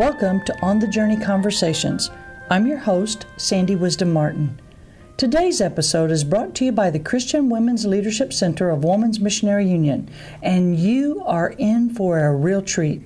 Welcome 0.00 0.42
to 0.46 0.58
On 0.62 0.78
the 0.78 0.88
Journey 0.88 1.18
Conversations. 1.18 2.10
I'm 2.48 2.66
your 2.66 2.78
host, 2.78 3.26
Sandy 3.36 3.76
Wisdom 3.76 4.10
Martin. 4.14 4.58
Today's 5.18 5.60
episode 5.60 6.10
is 6.10 6.24
brought 6.24 6.54
to 6.54 6.64
you 6.64 6.72
by 6.72 6.88
the 6.88 6.98
Christian 6.98 7.50
Women's 7.50 7.84
Leadership 7.84 8.32
Center 8.32 8.70
of 8.70 8.82
Women's 8.82 9.20
Missionary 9.20 9.68
Union, 9.68 10.08
and 10.42 10.78
you 10.78 11.22
are 11.26 11.50
in 11.58 11.92
for 11.92 12.18
a 12.18 12.34
real 12.34 12.62
treat. 12.62 13.02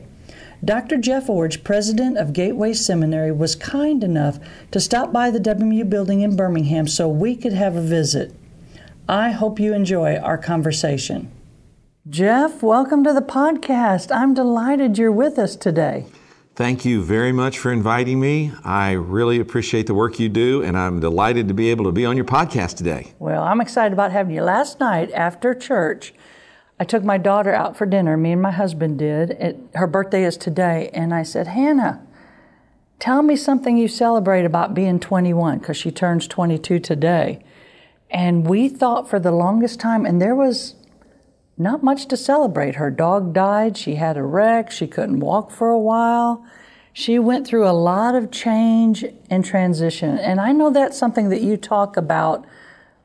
Dr. 0.64 0.96
Jeff 0.98 1.26
Iorg, 1.26 1.64
president 1.64 2.16
of 2.16 2.32
Gateway 2.32 2.72
Seminary, 2.72 3.32
was 3.32 3.56
kind 3.56 4.04
enough 4.04 4.38
to 4.70 4.78
stop 4.78 5.12
by 5.12 5.32
the 5.32 5.40
WMU 5.40 5.90
building 5.90 6.20
in 6.20 6.36
Birmingham 6.36 6.86
so 6.86 7.08
we 7.08 7.34
could 7.34 7.54
have 7.54 7.74
a 7.74 7.82
visit. 7.82 8.32
I 9.08 9.32
hope 9.32 9.58
you 9.58 9.74
enjoy 9.74 10.14
our 10.18 10.38
conversation. 10.38 11.32
Jeff, 12.08 12.62
welcome 12.62 13.02
to 13.02 13.12
the 13.12 13.20
podcast. 13.20 14.14
I'm 14.14 14.32
delighted 14.32 14.96
you're 14.96 15.10
with 15.10 15.40
us 15.40 15.56
today. 15.56 16.06
Thank 16.56 16.84
you 16.84 17.02
very 17.02 17.32
much 17.32 17.58
for 17.58 17.72
inviting 17.72 18.20
me. 18.20 18.52
I 18.62 18.92
really 18.92 19.40
appreciate 19.40 19.88
the 19.88 19.94
work 19.94 20.20
you 20.20 20.28
do, 20.28 20.62
and 20.62 20.78
I'm 20.78 21.00
delighted 21.00 21.48
to 21.48 21.54
be 21.54 21.68
able 21.72 21.84
to 21.86 21.90
be 21.90 22.06
on 22.06 22.14
your 22.14 22.24
podcast 22.24 22.76
today. 22.76 23.12
Well, 23.18 23.42
I'm 23.42 23.60
excited 23.60 23.92
about 23.92 24.12
having 24.12 24.36
you. 24.36 24.42
Last 24.42 24.78
night 24.78 25.10
after 25.10 25.52
church, 25.52 26.14
I 26.78 26.84
took 26.84 27.02
my 27.02 27.18
daughter 27.18 27.52
out 27.52 27.76
for 27.76 27.86
dinner. 27.86 28.16
Me 28.16 28.30
and 28.30 28.40
my 28.40 28.52
husband 28.52 29.00
did. 29.00 29.30
It, 29.32 29.58
her 29.74 29.88
birthday 29.88 30.22
is 30.22 30.36
today, 30.36 30.90
and 30.94 31.12
I 31.12 31.24
said, 31.24 31.48
Hannah, 31.48 32.06
tell 33.00 33.22
me 33.22 33.34
something 33.34 33.76
you 33.76 33.88
celebrate 33.88 34.44
about 34.44 34.74
being 34.74 35.00
21, 35.00 35.58
because 35.58 35.76
she 35.76 35.90
turns 35.90 36.28
22 36.28 36.78
today. 36.78 37.42
And 38.10 38.46
we 38.46 38.68
thought 38.68 39.10
for 39.10 39.18
the 39.18 39.32
longest 39.32 39.80
time, 39.80 40.06
and 40.06 40.22
there 40.22 40.36
was 40.36 40.76
not 41.56 41.82
much 41.82 42.06
to 42.06 42.16
celebrate. 42.16 42.76
Her 42.76 42.90
dog 42.90 43.32
died, 43.32 43.76
she 43.76 43.94
had 43.94 44.16
a 44.16 44.22
wreck, 44.22 44.70
she 44.70 44.86
couldn't 44.86 45.20
walk 45.20 45.50
for 45.50 45.70
a 45.70 45.78
while. 45.78 46.44
She 46.92 47.18
went 47.18 47.46
through 47.46 47.66
a 47.68 47.72
lot 47.72 48.14
of 48.14 48.30
change 48.30 49.04
and 49.28 49.44
transition. 49.44 50.18
And 50.18 50.40
I 50.40 50.52
know 50.52 50.70
that's 50.70 50.98
something 50.98 51.28
that 51.30 51.42
you 51.42 51.56
talk 51.56 51.96
about 51.96 52.44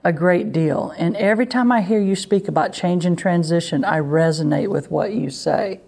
a 0.04 0.14
great 0.14 0.52
deal. 0.52 0.94
And 0.98 1.18
every 1.18 1.46
time 1.46 1.72
I 1.72 1.82
hear 1.82 2.00
you 2.00 2.16
speak 2.16 2.48
about 2.48 2.72
change 2.72 3.06
and 3.06 3.18
transition, 3.18 3.84
I 3.84 4.00
resonate 4.00 4.70
with 4.70 4.92
what 4.92 5.14
you 5.14 5.30
say. 5.30 5.82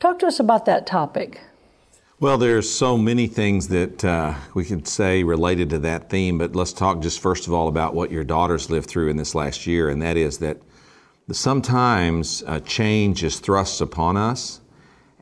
Talk 0.00 0.18
to 0.20 0.26
us 0.26 0.38
about 0.38 0.64
that 0.66 0.86
topic. 0.86 1.40
Well, 2.20 2.36
there's 2.36 2.68
so 2.68 2.98
many 2.98 3.28
things 3.28 3.68
that 3.68 4.04
uh, 4.04 4.34
we 4.52 4.64
could 4.64 4.88
say 4.88 5.22
related 5.22 5.70
to 5.70 5.78
that 5.80 6.10
theme, 6.10 6.36
but 6.38 6.56
let's 6.56 6.72
talk 6.72 7.00
just 7.00 7.20
first 7.20 7.46
of 7.46 7.52
all 7.52 7.68
about 7.68 7.94
what 7.94 8.10
your 8.10 8.24
daughters 8.24 8.70
lived 8.70 8.88
through 8.88 9.08
in 9.08 9.16
this 9.16 9.36
last 9.36 9.68
year, 9.68 9.88
and 9.88 10.02
that 10.02 10.16
is 10.16 10.38
that 10.38 10.58
sometimes 11.36 12.42
uh, 12.46 12.60
change 12.60 13.22
is 13.22 13.38
thrust 13.38 13.80
upon 13.80 14.16
us. 14.16 14.60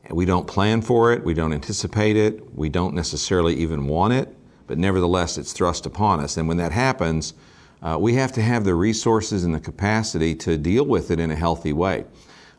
We 0.09 0.25
don't 0.25 0.47
plan 0.47 0.81
for 0.81 1.11
it, 1.11 1.23
we 1.23 1.33
don't 1.33 1.51
anticipate 1.51 2.15
it, 2.15 2.55
we 2.55 2.69
don't 2.69 2.93
necessarily 2.93 3.55
even 3.55 3.87
want 3.87 4.13
it, 4.13 4.33
but 4.65 4.77
nevertheless, 4.77 5.37
it's 5.37 5.51
thrust 5.51 5.85
upon 5.85 6.21
us. 6.21 6.37
And 6.37 6.47
when 6.47 6.57
that 6.57 6.71
happens, 6.71 7.33
uh, 7.81 7.97
we 7.99 8.13
have 8.13 8.31
to 8.33 8.41
have 8.41 8.63
the 8.63 8.73
resources 8.73 9.43
and 9.43 9.53
the 9.53 9.59
capacity 9.59 10.33
to 10.35 10.57
deal 10.57 10.85
with 10.85 11.11
it 11.11 11.19
in 11.19 11.29
a 11.29 11.35
healthy 11.35 11.73
way. 11.73 12.05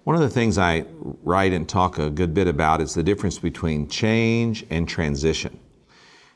One 0.04 0.14
of 0.14 0.22
the 0.22 0.28
things 0.28 0.58
I 0.58 0.84
write 1.22 1.52
and 1.52 1.68
talk 1.68 1.98
a 1.98 2.10
good 2.10 2.34
bit 2.34 2.48
about 2.48 2.80
is 2.80 2.94
the 2.94 3.02
difference 3.02 3.38
between 3.38 3.88
change 3.88 4.66
and 4.70 4.86
transition. 4.86 5.58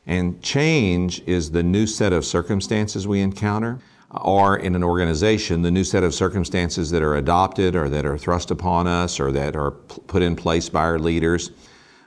And 0.06 0.42
change 0.42 1.22
is 1.26 1.50
the 1.50 1.62
new 1.62 1.86
set 1.86 2.12
of 2.12 2.24
circumstances 2.24 3.06
we 3.06 3.20
encounter 3.20 3.78
or 4.12 4.56
in 4.56 4.74
an 4.74 4.84
organization, 4.84 5.62
the 5.62 5.70
new 5.70 5.84
set 5.84 6.02
of 6.02 6.14
circumstances 6.14 6.90
that 6.90 7.02
are 7.02 7.16
adopted 7.16 7.74
or 7.74 7.88
that 7.88 8.04
are 8.04 8.18
thrust 8.18 8.50
upon 8.50 8.86
us 8.86 9.18
or 9.18 9.32
that 9.32 9.56
are 9.56 9.70
put 9.70 10.22
in 10.22 10.36
place 10.36 10.68
by 10.68 10.80
our 10.80 10.98
leaders. 10.98 11.50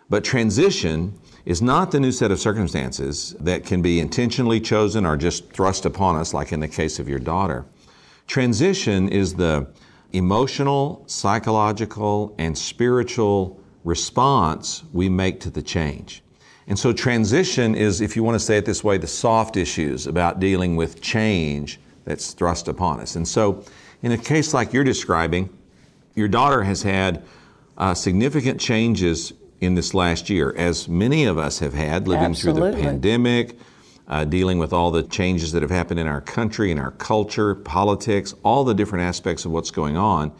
But 0.09 0.23
transition 0.23 1.19
is 1.45 1.61
not 1.61 1.91
the 1.91 1.99
new 1.99 2.11
set 2.11 2.31
of 2.31 2.39
circumstances 2.39 3.35
that 3.39 3.65
can 3.65 3.81
be 3.81 3.99
intentionally 3.99 4.59
chosen 4.59 5.05
or 5.05 5.17
just 5.17 5.51
thrust 5.51 5.85
upon 5.85 6.15
us, 6.15 6.33
like 6.33 6.51
in 6.51 6.59
the 6.59 6.67
case 6.67 6.99
of 6.99 7.09
your 7.09 7.19
daughter. 7.19 7.65
Transition 8.27 9.09
is 9.09 9.35
the 9.35 9.67
emotional, 10.13 11.03
psychological, 11.07 12.35
and 12.37 12.57
spiritual 12.57 13.59
response 13.83 14.83
we 14.93 15.09
make 15.09 15.39
to 15.39 15.49
the 15.49 15.61
change. 15.61 16.23
And 16.67 16.77
so 16.77 16.93
transition 16.93 17.75
is, 17.75 18.01
if 18.01 18.15
you 18.15 18.23
want 18.23 18.35
to 18.35 18.39
say 18.39 18.57
it 18.57 18.65
this 18.65 18.83
way, 18.83 18.97
the 18.97 19.07
soft 19.07 19.57
issues 19.57 20.07
about 20.07 20.39
dealing 20.39 20.75
with 20.75 21.01
change 21.01 21.79
that's 22.05 22.33
thrust 22.33 22.67
upon 22.67 22.99
us. 22.99 23.15
And 23.15 23.27
so, 23.27 23.63
in 24.01 24.11
a 24.11 24.17
case 24.17 24.53
like 24.53 24.71
you're 24.71 24.83
describing, 24.83 25.49
your 26.15 26.27
daughter 26.27 26.63
has 26.63 26.83
had 26.83 27.23
uh, 27.77 27.93
significant 27.93 28.59
changes 28.59 29.33
in 29.59 29.75
this 29.75 29.93
last 29.93 30.29
year, 30.29 30.53
as 30.57 30.87
many 30.87 31.25
of 31.25 31.37
us 31.37 31.59
have 31.59 31.73
had, 31.73 32.07
living 32.07 32.25
Absolutely. 32.25 32.71
through 32.71 32.81
the 32.81 32.87
pandemic, 32.87 33.57
uh, 34.07 34.23
dealing 34.23 34.59
with 34.59 34.73
all 34.73 34.91
the 34.91 35.03
changes 35.03 35.51
that 35.51 35.61
have 35.61 35.71
happened 35.71 35.99
in 35.99 36.07
our 36.07 36.21
country, 36.21 36.71
in 36.71 36.77
our 36.77 36.91
culture, 36.91 37.55
politics, 37.55 38.33
all 38.43 38.63
the 38.63 38.73
different 38.73 39.03
aspects 39.03 39.45
of 39.45 39.51
what's 39.51 39.71
going 39.71 39.97
on. 39.97 40.31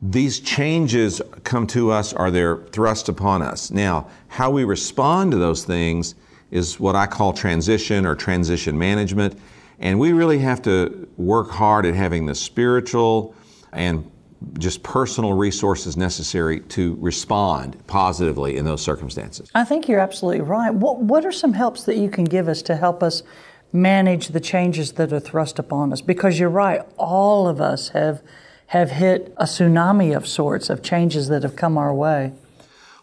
These 0.00 0.40
changes 0.40 1.22
come 1.42 1.66
to 1.68 1.90
us, 1.90 2.12
are 2.12 2.30
they're 2.30 2.58
thrust 2.66 3.08
upon 3.08 3.42
us. 3.42 3.70
Now, 3.70 4.08
how 4.28 4.50
we 4.50 4.64
respond 4.64 5.32
to 5.32 5.38
those 5.38 5.64
things 5.64 6.14
is 6.50 6.78
what 6.78 6.94
I 6.94 7.06
call 7.06 7.32
transition 7.32 8.06
or 8.06 8.14
transition 8.14 8.78
management. 8.78 9.38
And 9.78 9.98
we 9.98 10.12
really 10.12 10.38
have 10.38 10.62
to 10.62 11.08
work 11.16 11.50
hard 11.50 11.86
at 11.86 11.94
having 11.94 12.26
the 12.26 12.34
spiritual 12.34 13.34
and 13.72 14.10
just 14.58 14.82
personal 14.82 15.32
resources 15.32 15.96
necessary 15.96 16.60
to 16.60 16.96
respond 17.00 17.84
positively 17.86 18.56
in 18.56 18.64
those 18.64 18.82
circumstances. 18.82 19.50
I 19.54 19.64
think 19.64 19.88
you're 19.88 20.00
absolutely 20.00 20.42
right. 20.42 20.72
What, 20.72 21.00
what 21.00 21.24
are 21.24 21.32
some 21.32 21.54
helps 21.54 21.84
that 21.84 21.96
you 21.96 22.08
can 22.08 22.24
give 22.24 22.48
us 22.48 22.62
to 22.62 22.76
help 22.76 23.02
us 23.02 23.22
manage 23.72 24.28
the 24.28 24.40
changes 24.40 24.92
that 24.92 25.12
are 25.12 25.20
thrust 25.20 25.58
upon 25.58 25.92
us? 25.92 26.00
Because 26.00 26.38
you're 26.38 26.48
right, 26.48 26.82
all 26.98 27.48
of 27.48 27.60
us 27.60 27.88
have 27.90 28.22
have 28.68 28.90
hit 28.90 29.32
a 29.36 29.44
tsunami 29.44 30.16
of 30.16 30.26
sorts 30.26 30.68
of 30.70 30.82
changes 30.82 31.28
that 31.28 31.44
have 31.44 31.54
come 31.54 31.78
our 31.78 31.94
way. 31.94 32.32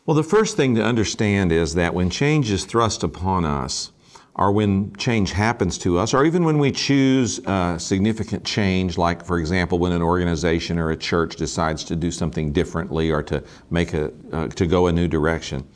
Well, 0.05 0.16
the 0.16 0.23
first 0.23 0.57
thing 0.57 0.75
to 0.75 0.84
understand 0.84 1.53
is 1.53 1.75
that 1.75 1.94
when 1.94 2.09
change 2.09 2.51
is 2.51 2.66
thrust 2.66 3.03
upon 3.03 3.45
us, 3.45 3.93
or 4.36 4.52
when 4.52 4.96
change 4.96 5.32
happens 5.32 5.78
to 5.78 6.00
us, 6.00 6.14
or 6.14 6.26
even 6.26 6.44
when 6.44 6.58
we 6.58 6.72
choose 6.72 7.40
uh, 7.46 7.78
significant 7.78 8.44
change, 8.44 8.98
like, 8.98 9.24
for 9.24 9.38
example, 9.38 9.78
when 9.78 9.92
an 9.92 10.02
organization 10.02 10.80
or 10.80 10.90
a 10.90 10.98
church 10.98 11.36
decides 11.36 11.84
to 11.84 11.96
do 11.96 12.10
something 12.10 12.52
differently 12.52 13.12
or 13.12 13.22
to 13.22 13.44
make 13.70 13.94
a, 13.94 14.12
uh, 14.32 14.48
to 14.48 14.66
go 14.66 14.88
a 14.88 14.92
new 14.92 15.08
direction. 15.08 15.68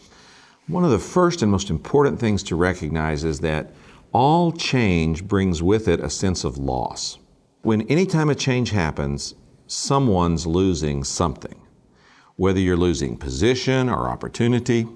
One 0.67 0.83
of 0.83 0.89
the 0.89 0.99
first 0.99 1.43
and 1.43 1.51
most 1.51 1.69
important 1.69 2.19
things 2.19 2.41
to 2.43 2.55
recognize 2.55 3.23
is 3.23 3.39
that 3.41 3.71
all 4.11 4.51
change 4.51 5.23
brings 5.27 5.61
with 5.61 5.87
it 5.87 5.99
a 5.99 6.09
sense 6.09 6.43
of 6.43 6.57
loss. 6.57 7.19
When 7.61 7.83
any 7.83 8.05
time 8.05 8.29
a 8.29 8.35
change 8.35 8.71
happens, 8.71 9.35
someone's 9.67 10.47
losing 10.47 11.03
something. 11.03 11.61
Whether 12.37 12.59
you're 12.59 12.77
losing 12.77 13.17
position 13.17 13.87
or 13.87 14.09
opportunity, 14.09 14.87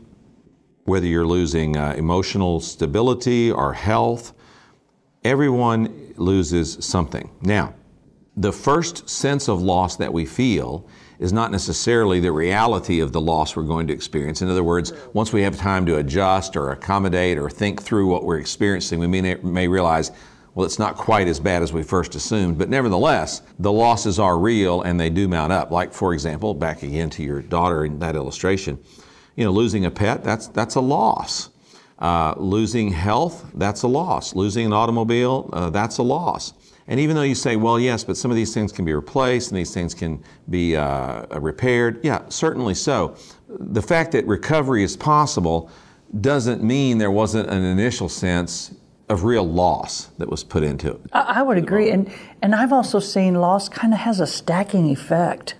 whether 0.91 1.07
you're 1.07 1.25
losing 1.25 1.77
uh, 1.77 1.93
emotional 1.97 2.59
stability 2.59 3.49
or 3.49 3.71
health, 3.71 4.33
everyone 5.23 6.13
loses 6.17 6.83
something. 6.85 7.29
Now, 7.41 7.73
the 8.35 8.51
first 8.51 9.09
sense 9.09 9.47
of 9.47 9.61
loss 9.61 9.95
that 9.95 10.11
we 10.11 10.25
feel 10.25 10.85
is 11.17 11.31
not 11.31 11.49
necessarily 11.49 12.19
the 12.19 12.33
reality 12.33 12.99
of 12.99 13.13
the 13.13 13.21
loss 13.21 13.55
we're 13.55 13.63
going 13.63 13.87
to 13.87 13.93
experience. 13.93 14.41
In 14.41 14.49
other 14.49 14.65
words, 14.65 14.91
once 15.13 15.31
we 15.31 15.43
have 15.43 15.57
time 15.57 15.85
to 15.85 15.95
adjust 15.95 16.57
or 16.57 16.71
accommodate 16.71 17.37
or 17.37 17.49
think 17.49 17.81
through 17.81 18.07
what 18.07 18.25
we're 18.25 18.39
experiencing, 18.39 18.99
we 18.99 19.07
may, 19.07 19.35
may 19.35 19.69
realize, 19.69 20.11
well, 20.55 20.65
it's 20.65 20.79
not 20.79 20.97
quite 20.97 21.29
as 21.29 21.39
bad 21.39 21.63
as 21.63 21.71
we 21.71 21.83
first 21.83 22.15
assumed. 22.15 22.57
But 22.57 22.67
nevertheless, 22.67 23.43
the 23.59 23.71
losses 23.71 24.19
are 24.19 24.37
real 24.37 24.81
and 24.81 24.99
they 24.99 25.09
do 25.09 25.29
mount 25.29 25.53
up. 25.53 25.71
Like, 25.71 25.93
for 25.93 26.13
example, 26.13 26.53
back 26.53 26.83
again 26.83 27.09
to 27.11 27.23
your 27.23 27.41
daughter 27.41 27.85
in 27.85 27.97
that 27.99 28.17
illustration 28.17 28.77
you 29.35 29.43
know, 29.43 29.51
losing 29.51 29.85
a 29.85 29.91
pet, 29.91 30.23
that's, 30.23 30.47
that's 30.47 30.75
a 30.75 30.81
loss. 30.81 31.49
Uh, 31.99 32.33
losing 32.37 32.91
health, 32.91 33.51
that's 33.53 33.83
a 33.83 33.87
loss. 33.87 34.35
Losing 34.35 34.65
an 34.65 34.73
automobile, 34.73 35.49
uh, 35.53 35.69
that's 35.69 35.99
a 35.99 36.03
loss. 36.03 36.53
And 36.87 36.99
even 36.99 37.15
though 37.15 37.21
you 37.21 37.35
say, 37.35 37.55
well, 37.55 37.79
yes, 37.79 38.03
but 38.03 38.17
some 38.17 38.31
of 38.31 38.35
these 38.35 38.53
things 38.53 38.71
can 38.71 38.85
be 38.85 38.93
replaced 38.93 39.51
and 39.51 39.57
these 39.57 39.73
things 39.73 39.93
can 39.93 40.23
be 40.49 40.75
uh, 40.75 41.39
repaired, 41.39 41.99
yeah, 42.03 42.27
certainly 42.27 42.73
so. 42.73 43.15
The 43.47 43.81
fact 43.81 44.11
that 44.13 44.25
recovery 44.25 44.83
is 44.83 44.97
possible 44.97 45.69
doesn't 46.19 46.63
mean 46.63 46.97
there 46.97 47.11
wasn't 47.11 47.49
an 47.49 47.63
initial 47.63 48.09
sense 48.09 48.73
of 49.07 49.23
real 49.23 49.47
loss 49.47 50.05
that 50.17 50.29
was 50.29 50.43
put 50.43 50.63
into 50.63 50.89
it. 50.91 51.01
I, 51.13 51.35
I 51.37 51.41
would 51.43 51.57
agree. 51.57 51.91
And, 51.91 52.11
and 52.41 52.55
I've 52.55 52.73
also 52.73 52.99
seen 52.99 53.35
loss 53.35 53.69
kind 53.69 53.93
of 53.93 53.99
has 53.99 54.19
a 54.19 54.27
stacking 54.27 54.89
effect. 54.89 55.55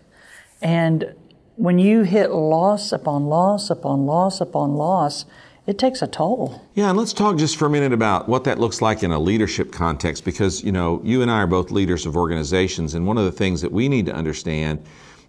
And 0.62 1.13
when 1.56 1.80
you 1.80 2.03
hit 2.03 2.31
loss 2.31 2.92
upon 2.92 3.25
loss 3.25 3.69
upon 3.69 4.06
loss 4.06 4.42
upon 4.42 4.75
loss, 4.75 5.25
it 5.68 5.77
takes 5.77 6.01
a 6.01 6.07
toll. 6.07 6.62
Yeah, 6.74 6.89
and 6.89 6.98
let's 6.98 7.13
talk 7.13 7.38
just 7.38 7.56
for 7.56 7.68
a 7.68 7.69
minute 7.69 7.94
about 7.94 8.27
what 8.27 8.44
that 8.45 8.59
looks 8.59 8.81
like 8.81 9.03
in 9.03 9.12
a 9.12 9.19
leadership 9.19 9.71
context 9.71 10.25
because, 10.25 10.63
you 10.63 10.71
know, 10.71 11.01
you 11.03 11.21
and 11.21 11.30
I 11.30 11.38
are 11.44 11.48
both 11.48 11.69
leaders 11.69 12.06
of 12.06 12.18
organizations, 12.18 12.95
and 12.95 13.06
one 13.06 13.18
of 13.18 13.25
the 13.25 13.31
things 13.31 13.62
that 13.62 13.71
we 13.71 13.88
need 13.88 14.07
to 14.07 14.13
understand 14.13 14.83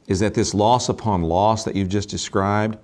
is 0.06 0.20
that 0.20 0.34
this 0.34 0.54
loss 0.54 0.88
upon 0.88 1.22
loss 1.22 1.64
that 1.64 1.76
you've 1.76 1.88
just 1.88 2.08
described 2.08 2.78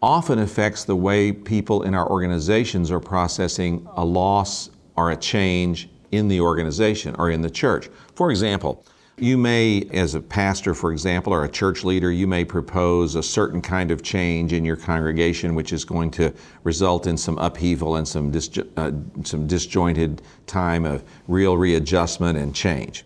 often 0.00 0.38
affects 0.38 0.84
the 0.84 0.94
way 0.94 1.32
people 1.32 1.82
in 1.82 1.94
our 1.94 2.08
organizations 2.08 2.90
are 2.90 3.00
processing 3.00 3.86
a 3.96 4.04
loss 4.04 4.70
or 4.96 5.10
a 5.10 5.16
change 5.16 5.88
in 6.12 6.28
the 6.28 6.40
organization 6.40 7.14
or 7.18 7.30
in 7.30 7.40
the 7.42 7.50
church. 7.50 7.88
For 8.14 8.30
example, 8.30 8.84
you 9.16 9.38
may, 9.38 9.88
as 9.92 10.14
a 10.14 10.20
pastor, 10.20 10.74
for 10.74 10.90
example, 10.90 11.32
or 11.32 11.44
a 11.44 11.48
church 11.48 11.84
leader, 11.84 12.10
you 12.10 12.26
may 12.26 12.44
propose 12.44 13.14
a 13.14 13.22
certain 13.22 13.60
kind 13.60 13.90
of 13.90 14.02
change 14.02 14.52
in 14.52 14.64
your 14.64 14.76
congregation, 14.76 15.54
which 15.54 15.72
is 15.72 15.84
going 15.84 16.10
to 16.12 16.34
result 16.64 17.06
in 17.06 17.16
some 17.16 17.38
upheaval 17.38 17.96
and 17.96 18.08
some, 18.08 18.30
dis- 18.32 18.58
uh, 18.76 18.90
some 19.22 19.46
disjointed 19.46 20.20
time 20.46 20.84
of 20.84 21.04
real 21.28 21.56
readjustment 21.56 22.36
and 22.36 22.54
change. 22.54 23.04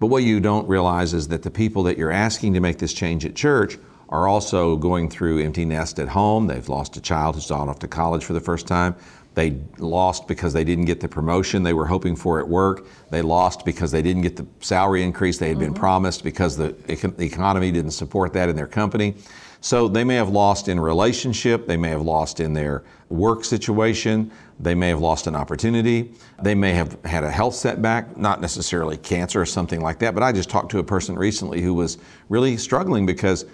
But 0.00 0.08
what 0.08 0.24
you 0.24 0.40
don't 0.40 0.66
realize 0.68 1.14
is 1.14 1.28
that 1.28 1.42
the 1.42 1.50
people 1.50 1.84
that 1.84 1.96
you're 1.96 2.10
asking 2.10 2.54
to 2.54 2.60
make 2.60 2.78
this 2.78 2.92
change 2.92 3.24
at 3.24 3.36
church 3.36 3.78
are 4.08 4.26
also 4.26 4.76
going 4.76 5.08
through 5.08 5.38
empty 5.44 5.64
nest 5.64 6.00
at 6.00 6.08
home. 6.08 6.48
They've 6.48 6.68
lost 6.68 6.96
a 6.96 7.00
child 7.00 7.36
who's 7.36 7.46
gone 7.46 7.68
off 7.68 7.78
to 7.80 7.88
college 7.88 8.24
for 8.24 8.32
the 8.32 8.40
first 8.40 8.66
time. 8.66 8.96
They 9.34 9.56
lost 9.78 10.26
because 10.26 10.52
they 10.52 10.64
didn't 10.64 10.86
get 10.86 11.00
the 11.00 11.08
promotion 11.08 11.62
they 11.62 11.72
were 11.72 11.86
hoping 11.86 12.16
for 12.16 12.40
at 12.40 12.48
work. 12.48 12.86
They 13.10 13.22
lost 13.22 13.64
because 13.64 13.90
they 13.90 14.02
didn't 14.02 14.22
get 14.22 14.36
the 14.36 14.46
salary 14.60 15.02
increase 15.02 15.38
they 15.38 15.48
had 15.48 15.56
mm-hmm. 15.56 15.66
been 15.66 15.74
promised 15.74 16.24
because 16.24 16.56
the, 16.56 16.74
the 16.86 17.24
economy 17.24 17.70
didn't 17.70 17.92
support 17.92 18.32
that 18.32 18.48
in 18.48 18.56
their 18.56 18.66
company. 18.66 19.14
So 19.62 19.88
they 19.88 20.04
may 20.04 20.14
have 20.14 20.30
lost 20.30 20.68
in 20.68 20.80
relationship, 20.80 21.66
they 21.66 21.76
may 21.76 21.90
have 21.90 22.00
lost 22.00 22.40
in 22.40 22.54
their 22.54 22.82
work 23.10 23.44
situation, 23.44 24.30
they 24.58 24.74
may 24.74 24.88
have 24.88 25.00
lost 25.00 25.26
an 25.26 25.36
opportunity, 25.36 26.12
they 26.42 26.54
may 26.54 26.72
have 26.72 26.96
had 27.04 27.24
a 27.24 27.30
health 27.30 27.54
setback, 27.54 28.16
not 28.16 28.40
necessarily 28.40 28.96
cancer 28.96 29.40
or 29.40 29.46
something 29.46 29.80
like 29.82 29.98
that. 29.98 30.14
But 30.14 30.22
I 30.22 30.32
just 30.32 30.48
talked 30.48 30.70
to 30.70 30.78
a 30.78 30.84
person 30.84 31.14
recently 31.14 31.60
who 31.60 31.74
was 31.74 31.98
really 32.30 32.56
struggling 32.56 33.04
because 33.04 33.44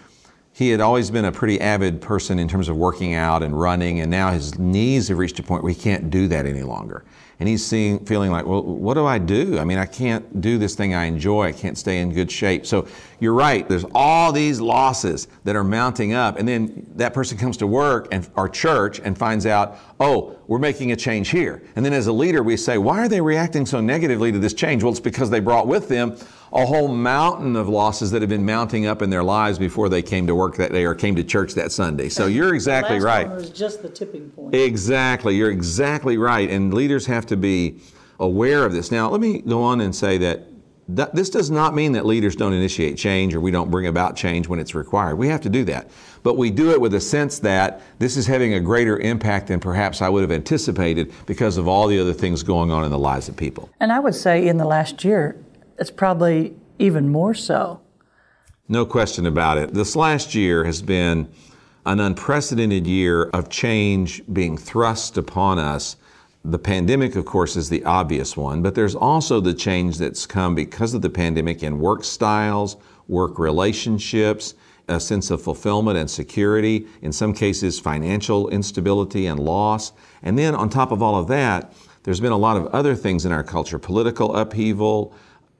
he 0.56 0.70
had 0.70 0.80
always 0.80 1.10
been 1.10 1.26
a 1.26 1.32
pretty 1.32 1.60
avid 1.60 2.00
person 2.00 2.38
in 2.38 2.48
terms 2.48 2.70
of 2.70 2.76
working 2.78 3.12
out 3.12 3.42
and 3.42 3.60
running, 3.60 4.00
and 4.00 4.10
now 4.10 4.30
his 4.30 4.58
knees 4.58 5.08
have 5.08 5.18
reached 5.18 5.38
a 5.38 5.42
point 5.42 5.62
where 5.62 5.70
he 5.70 5.78
can't 5.78 6.08
do 6.08 6.28
that 6.28 6.46
any 6.46 6.62
longer. 6.62 7.04
And 7.38 7.46
he's 7.46 7.62
seeing, 7.62 8.06
feeling 8.06 8.30
like, 8.30 8.46
well, 8.46 8.62
what 8.62 8.94
do 8.94 9.04
I 9.04 9.18
do? 9.18 9.58
I 9.58 9.66
mean, 9.66 9.76
I 9.76 9.84
can't 9.84 10.40
do 10.40 10.56
this 10.56 10.74
thing 10.74 10.94
I 10.94 11.04
enjoy. 11.04 11.48
I 11.48 11.52
can't 11.52 11.76
stay 11.76 12.00
in 12.00 12.10
good 12.10 12.32
shape. 12.32 12.64
So 12.64 12.88
you're 13.20 13.34
right. 13.34 13.68
There's 13.68 13.84
all 13.94 14.32
these 14.32 14.58
losses 14.58 15.28
that 15.44 15.56
are 15.56 15.62
mounting 15.62 16.14
up, 16.14 16.38
and 16.38 16.48
then 16.48 16.86
that 16.94 17.12
person 17.12 17.36
comes 17.36 17.58
to 17.58 17.66
work 17.66 18.08
and 18.10 18.26
our 18.34 18.48
church 18.48 18.98
and 18.98 19.18
finds 19.18 19.44
out, 19.44 19.76
oh, 20.00 20.38
we're 20.46 20.58
making 20.58 20.90
a 20.90 20.96
change 20.96 21.28
here. 21.28 21.62
And 21.76 21.84
then 21.84 21.92
as 21.92 22.06
a 22.06 22.12
leader, 22.12 22.42
we 22.42 22.56
say, 22.56 22.78
why 22.78 23.00
are 23.00 23.08
they 23.08 23.20
reacting 23.20 23.66
so 23.66 23.82
negatively 23.82 24.32
to 24.32 24.38
this 24.38 24.54
change? 24.54 24.82
Well, 24.82 24.92
it's 24.92 25.00
because 25.00 25.28
they 25.28 25.40
brought 25.40 25.66
with 25.66 25.86
them 25.86 26.16
a 26.52 26.64
whole 26.64 26.88
mountain 26.88 27.56
of 27.56 27.69
losses 27.69 28.10
that 28.12 28.22
have 28.22 28.28
been 28.28 28.46
mounting 28.46 28.87
up 28.87 29.02
in 29.02 29.10
their 29.10 29.25
lives 29.25 29.58
before 29.58 29.88
they 29.88 30.02
came 30.02 30.26
to 30.26 30.34
work 30.34 30.56
that 30.56 30.72
day 30.72 30.84
or 30.84 30.94
came 30.94 31.16
to 31.16 31.25
church 31.25 31.54
that 31.54 31.72
Sunday. 31.72 32.08
So 32.08 32.26
you're 32.26 32.54
exactly 32.54 33.00
right. 33.00 33.28
was 33.28 33.50
just 33.50 33.82
the 33.82 33.88
tipping 33.88 34.31
point. 34.31 34.54
Exactly. 34.54 35.37
You're 35.37 35.50
exactly 35.50 36.16
right. 36.16 36.48
And 36.48 36.72
leaders 36.72 37.06
have 37.06 37.26
to 37.26 37.37
be 37.37 37.81
aware 38.20 38.64
of 38.64 38.72
this. 38.72 38.90
Now, 38.90 39.10
let 39.10 39.20
me 39.20 39.43
go 39.43 39.62
on 39.62 39.81
and 39.81 39.94
say 39.94 40.19
that 40.19 40.46
this 40.88 41.31
does 41.31 41.50
not 41.50 41.75
mean 41.75 41.93
that 41.93 42.06
leaders 42.06 42.37
don't 42.37 42.52
initiate 42.52 42.96
change 42.96 43.34
or 43.34 43.40
we 43.40 43.50
don't 43.50 43.70
bring 43.70 43.88
about 43.88 44.14
change 44.14 44.46
when 44.46 44.60
it's 44.60 44.75
required. 44.75 45.16
We 45.16 45.26
have 45.28 45.40
to 45.40 45.49
do 45.49 45.64
that. 45.64 45.90
But 46.22 46.37
we 46.37 46.50
do 46.50 46.70
it 46.70 46.81
with 46.81 46.94
a 46.94 47.00
sense 47.00 47.40
that 47.40 47.82
this 47.99 48.16
is 48.16 48.26
having 48.26 48.54
a 48.54 48.60
greater 48.60 48.99
impact 48.99 49.49
than 49.49 49.58
perhaps 49.58 50.00
I 50.00 50.08
would 50.08 50.22
have 50.22 50.31
anticipated 50.31 51.12
because 51.26 51.56
of 51.56 51.66
all 51.66 51.88
the 51.88 51.99
other 52.00 52.12
things 52.12 52.44
going 52.44 52.70
on 52.70 52.84
in 52.84 52.92
the 52.92 52.99
lives 52.99 53.28
of 53.28 53.37
people. 53.37 53.69
And 53.81 53.90
I 53.90 53.99
would 53.99 54.14
say 54.14 54.46
in 54.46 54.58
the 54.58 54.64
last 54.64 55.04
year, 55.04 55.37
it's 55.78 55.90
probably 55.90 56.55
even 56.78 57.08
more 57.08 57.34
so. 57.34 57.81
No 58.69 58.84
question 58.84 59.26
about 59.26 59.58
it. 59.58 59.75
This 59.75 59.94
last 59.94 60.34
year 60.34 60.64
has 60.64 60.82
been 60.82 61.28
an 61.84 62.00
unprecedented 62.00 62.87
year 62.87 63.25
of 63.25 63.49
change 63.49 64.23
being 64.32 64.58
thrust 64.58 65.17
upon 65.17 65.58
us. 65.58 65.96
The 66.44 66.58
pandemic, 66.58 67.14
of 67.17 67.25
course, 67.25 67.56
is 67.56 67.69
the 67.69 67.84
obvious 67.84 68.37
one, 68.37 68.62
but 68.62 68.75
there's 68.75 68.94
also 68.94 69.40
the 69.40 69.55
change 69.55 69.99
that's 69.99 70.26
come 70.26 70.55
because 70.55 70.94
of 70.94 71.02
the 71.02 71.11
pandemic 71.11 71.62
in 71.62 71.78
work 71.78 72.05
styles, 72.05 72.76
work 73.08 73.38
relationships, 73.38 74.55
a 74.88 75.00
sense 75.00 75.31
of 75.31 75.43
fulfillment 75.43 75.99
and 75.99 76.11
security, 76.11 76.87
in 77.02 77.12
some 77.12 77.32
cases, 77.32 77.78
financial 77.78 78.49
instability 78.49 79.26
and 79.26 79.40
loss. 79.40 79.93
And 80.23 80.38
then, 80.38 80.55
on 80.55 80.69
top 80.69 80.93
of 80.93 81.02
all 81.02 81.17
of 81.17 81.28
that, 81.28 81.73
there's 82.05 82.20
been 82.20 82.32
a 82.32 82.37
lot 82.37 82.56
of 82.56 82.67
other 82.69 82.94
things 82.94 83.25
in 83.26 83.32
our 83.32 83.43
culture 83.43 83.78
political 83.78 84.37
upheaval, 84.37 85.12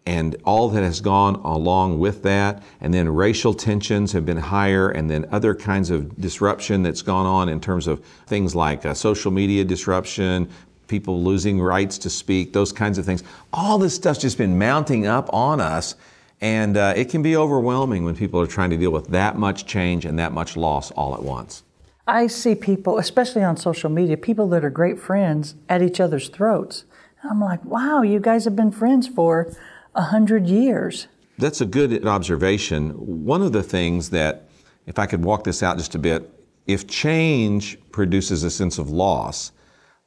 and 0.07 0.37
all 0.45 0.69
that 0.69 0.83
has 0.83 1.01
gone 1.01 1.35
along 1.37 1.99
with 1.99 2.23
that. 2.23 2.63
And 2.81 2.95
then 2.95 3.09
racial 3.09 3.53
tensions 3.53 4.13
have 4.13 4.25
been 4.25 4.37
higher, 4.37 4.89
and 4.89 5.11
then 5.11 5.27
other 5.33 5.55
kinds 5.55 5.91
of 5.91 6.19
disruption 6.21 6.83
that's 6.83 7.03
gone 7.03 7.27
on 7.27 7.49
in 7.49 7.61
terms 7.61 7.87
of 7.87 8.05
things 8.27 8.55
like 8.55 8.87
uh, 8.87 8.95
social 8.95 9.33
media 9.33 9.65
disruption, 9.65 10.49
people 10.87 11.23
losing 11.23 11.61
rights 11.61 11.99
to 11.99 12.11
speak, 12.11 12.53
those 12.53 12.73
kinds 12.73 12.99
of 12.99 13.05
things. 13.05 13.25
All 13.53 13.79
this 13.79 13.95
stuff's 13.95 14.21
just 14.21 14.39
been 14.39 14.59
mounting 14.59 15.07
up 15.07 15.29
on 15.35 15.61
us. 15.61 15.97
And 16.41 16.77
uh, 16.77 16.93
it 16.95 17.09
can 17.09 17.23
be 17.23 17.35
overwhelming 17.35 18.05
when 18.05 18.15
people 18.15 18.41
are 18.41 18.47
trying 18.47 18.71
to 18.71 18.77
deal 18.77 18.91
with 18.91 19.09
that 19.09 19.37
much 19.37 19.65
change 19.67 20.05
and 20.05 20.19
that 20.19 20.33
much 20.33 20.57
loss 20.57 20.91
all 20.91 21.15
at 21.15 21.23
once. 21.23 21.63
I 22.07 22.27
see 22.29 22.55
people, 22.55 22.99
especially 22.99 23.43
on 23.43 23.57
social 23.57 23.91
media, 23.91 24.17
people 24.17 24.47
that 24.51 24.65
are 24.65 24.71
great 24.71 25.01
friends 25.01 25.55
at 25.69 25.83
each 25.83 25.99
other's 25.99 26.29
throats. 26.29 26.85
I'm 27.25 27.41
like, 27.41 27.65
wow, 27.65 28.03
you 28.03 28.21
guys 28.21 28.45
have 28.45 28.55
been 28.55 28.71
friends 28.71 29.09
for 29.09 29.57
a 29.97 30.03
hundred 30.03 30.47
years. 30.47 31.09
That's 31.39 31.61
a 31.61 31.67
good 31.67 32.07
observation. 32.07 32.91
One 33.25 33.43
of 33.43 33.53
the 33.53 33.63
things 33.63 34.11
that, 34.11 34.49
if 34.87 34.99
I 34.99 35.07
could 35.07 35.25
walk 35.25 35.45
this 35.45 35.63
out 35.63 35.77
just 35.77 35.95
a 35.95 35.99
bit, 35.99 36.33
if 36.67 36.87
change 36.87 37.79
produces 37.91 38.43
a 38.43 38.51
sense 38.51 38.79
of 38.79 38.91
loss, 38.91 39.53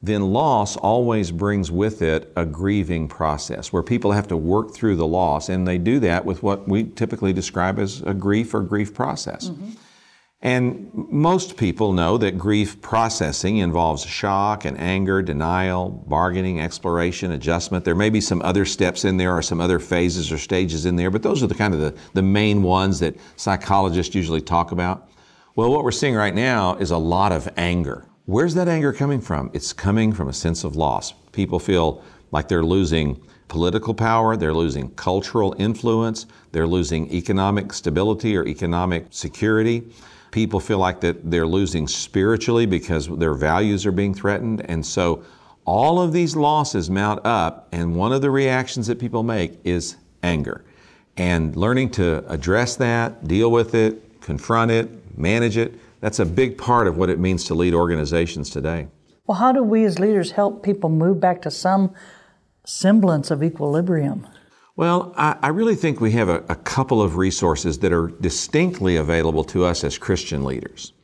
then 0.02 0.32
loss 0.32 0.76
always 0.76 1.30
brings 1.30 1.70
with 1.70 2.00
it 2.00 2.32
a 2.34 2.46
grieving 2.46 3.06
process 3.06 3.72
where 3.72 3.82
people 3.82 4.12
have 4.12 4.26
to 4.28 4.36
work 4.36 4.72
through 4.72 4.96
the 4.96 5.06
loss, 5.06 5.48
and 5.48 5.68
they 5.68 5.76
do 5.76 6.00
that 6.00 6.24
with 6.24 6.42
what 6.42 6.66
we 6.66 6.84
typically 6.84 7.32
describe 7.32 7.78
as 7.78 8.00
a 8.02 8.14
grief 8.14 8.54
or 8.54 8.62
grief 8.62 8.94
process. 8.94 9.50
Mm-hmm. 9.50 9.70
And 10.42 10.90
most 10.94 11.58
people 11.58 11.92
know 11.92 12.16
that 12.16 12.38
grief 12.38 12.80
processing 12.80 13.58
involves 13.58 14.06
shock 14.06 14.64
and 14.64 14.78
anger, 14.80 15.20
denial, 15.20 15.90
bargaining, 15.90 16.60
exploration, 16.60 17.32
adjustment. 17.32 17.84
There 17.84 17.94
may 17.94 18.08
be 18.08 18.22
some 18.22 18.40
other 18.40 18.64
steps 18.64 19.04
in 19.04 19.18
there 19.18 19.36
or 19.36 19.42
some 19.42 19.60
other 19.60 19.78
phases 19.78 20.32
or 20.32 20.38
stages 20.38 20.86
in 20.86 20.96
there, 20.96 21.10
but 21.10 21.22
those 21.22 21.42
are 21.42 21.46
the 21.46 21.54
kind 21.54 21.74
of 21.74 21.80
the, 21.80 21.94
the 22.14 22.22
main 22.22 22.62
ones 22.62 23.00
that 23.00 23.16
psychologists 23.36 24.14
usually 24.14 24.40
talk 24.40 24.72
about. 24.72 25.10
Well, 25.56 25.70
what 25.70 25.84
we're 25.84 25.90
seeing 25.90 26.14
right 26.14 26.34
now 26.34 26.74
is 26.76 26.90
a 26.90 26.96
lot 26.96 27.32
of 27.32 27.46
anger. 27.58 28.06
Where's 28.24 28.54
that 28.54 28.68
anger 28.68 28.94
coming 28.94 29.20
from? 29.20 29.50
It's 29.52 29.74
coming 29.74 30.10
from 30.10 30.28
a 30.28 30.32
sense 30.32 30.64
of 30.64 30.74
loss. 30.74 31.12
People 31.32 31.58
feel 31.58 32.02
like 32.30 32.48
they're 32.48 32.64
losing 32.64 33.20
political 33.48 33.92
power, 33.92 34.36
they're 34.36 34.54
losing 34.54 34.88
cultural 34.92 35.54
influence, 35.58 36.26
they're 36.52 36.68
losing 36.68 37.12
economic 37.12 37.74
stability 37.74 38.36
or 38.38 38.46
economic 38.46 39.06
security. 39.10 39.82
People 40.30 40.60
feel 40.60 40.78
like 40.78 41.00
that 41.00 41.30
they're 41.30 41.46
losing 41.46 41.88
spiritually 41.88 42.66
because 42.66 43.08
their 43.08 43.34
values 43.34 43.84
are 43.86 43.92
being 43.92 44.14
threatened. 44.14 44.64
And 44.68 44.84
so 44.84 45.24
all 45.64 46.00
of 46.00 46.12
these 46.12 46.36
losses 46.36 46.90
mount 46.90 47.24
up, 47.24 47.68
and 47.72 47.94
one 47.94 48.12
of 48.12 48.22
the 48.22 48.30
reactions 48.30 48.86
that 48.86 48.98
people 48.98 49.22
make 49.22 49.58
is 49.64 49.96
anger. 50.22 50.64
And 51.16 51.54
learning 51.56 51.90
to 51.92 52.24
address 52.30 52.76
that, 52.76 53.26
deal 53.26 53.50
with 53.50 53.74
it, 53.74 54.20
confront 54.20 54.70
it, 54.70 55.18
manage 55.18 55.56
it, 55.56 55.74
that's 56.00 56.18
a 56.18 56.24
big 56.24 56.56
part 56.56 56.86
of 56.86 56.96
what 56.96 57.10
it 57.10 57.18
means 57.18 57.44
to 57.44 57.54
lead 57.54 57.74
organizations 57.74 58.50
today. 58.50 58.88
Well, 59.26 59.38
how 59.38 59.52
do 59.52 59.62
we 59.62 59.84
as 59.84 59.98
leaders 59.98 60.32
help 60.32 60.62
people 60.62 60.90
move 60.90 61.20
back 61.20 61.42
to 61.42 61.50
some 61.50 61.94
semblance 62.64 63.30
of 63.30 63.42
equilibrium? 63.42 64.26
Well, 64.80 65.12
I, 65.14 65.36
I 65.42 65.48
really 65.48 65.74
think 65.74 66.00
we 66.00 66.12
have 66.12 66.30
a, 66.30 66.42
a 66.48 66.54
couple 66.54 67.02
of 67.02 67.18
resources 67.18 67.80
that 67.80 67.92
are 67.92 68.08
distinctly 68.08 68.96
available 68.96 69.44
to 69.44 69.66
us 69.66 69.84
as 69.84 69.98
Christian 69.98 70.42
leaders. 70.42 70.94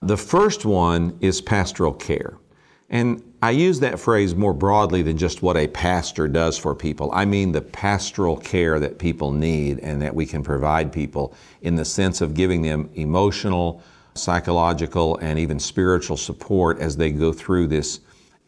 The 0.00 0.16
first 0.16 0.64
one 0.64 1.18
is 1.20 1.42
pastoral 1.42 1.92
care. 1.92 2.38
And 2.88 3.22
I 3.42 3.50
use 3.50 3.78
that 3.80 4.00
phrase 4.00 4.34
more 4.34 4.54
broadly 4.54 5.02
than 5.02 5.18
just 5.18 5.42
what 5.42 5.58
a 5.58 5.68
pastor 5.68 6.28
does 6.28 6.56
for 6.56 6.74
people. 6.74 7.10
I 7.12 7.26
mean 7.26 7.52
the 7.52 7.60
pastoral 7.60 8.38
care 8.38 8.80
that 8.80 8.98
people 8.98 9.32
need 9.32 9.80
and 9.80 10.00
that 10.00 10.14
we 10.14 10.24
can 10.24 10.42
provide 10.42 10.90
people 10.90 11.34
in 11.60 11.74
the 11.74 11.84
sense 11.84 12.22
of 12.22 12.32
giving 12.32 12.62
them 12.62 12.88
emotional, 12.94 13.82
psychological, 14.14 15.18
and 15.18 15.38
even 15.38 15.60
spiritual 15.60 16.16
support 16.16 16.78
as 16.78 16.96
they 16.96 17.12
go 17.12 17.34
through 17.34 17.66
this 17.66 18.00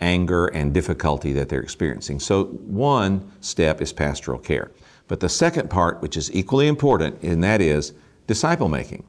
anger, 0.02 0.46
and 0.48 0.74
difficulty 0.74 1.32
that 1.32 1.48
they're 1.48 1.60
experiencing. 1.60 2.20
So, 2.20 2.44
one 2.44 3.30
step 3.40 3.80
is 3.80 3.92
pastoral 3.92 4.38
care. 4.38 4.70
But 5.08 5.20
the 5.20 5.28
second 5.28 5.70
part, 5.70 6.02
which 6.02 6.16
is 6.16 6.34
equally 6.34 6.68
important, 6.68 7.22
and 7.22 7.42
that 7.44 7.60
is 7.60 7.94
disciple 8.26 8.68
making. 8.68 9.04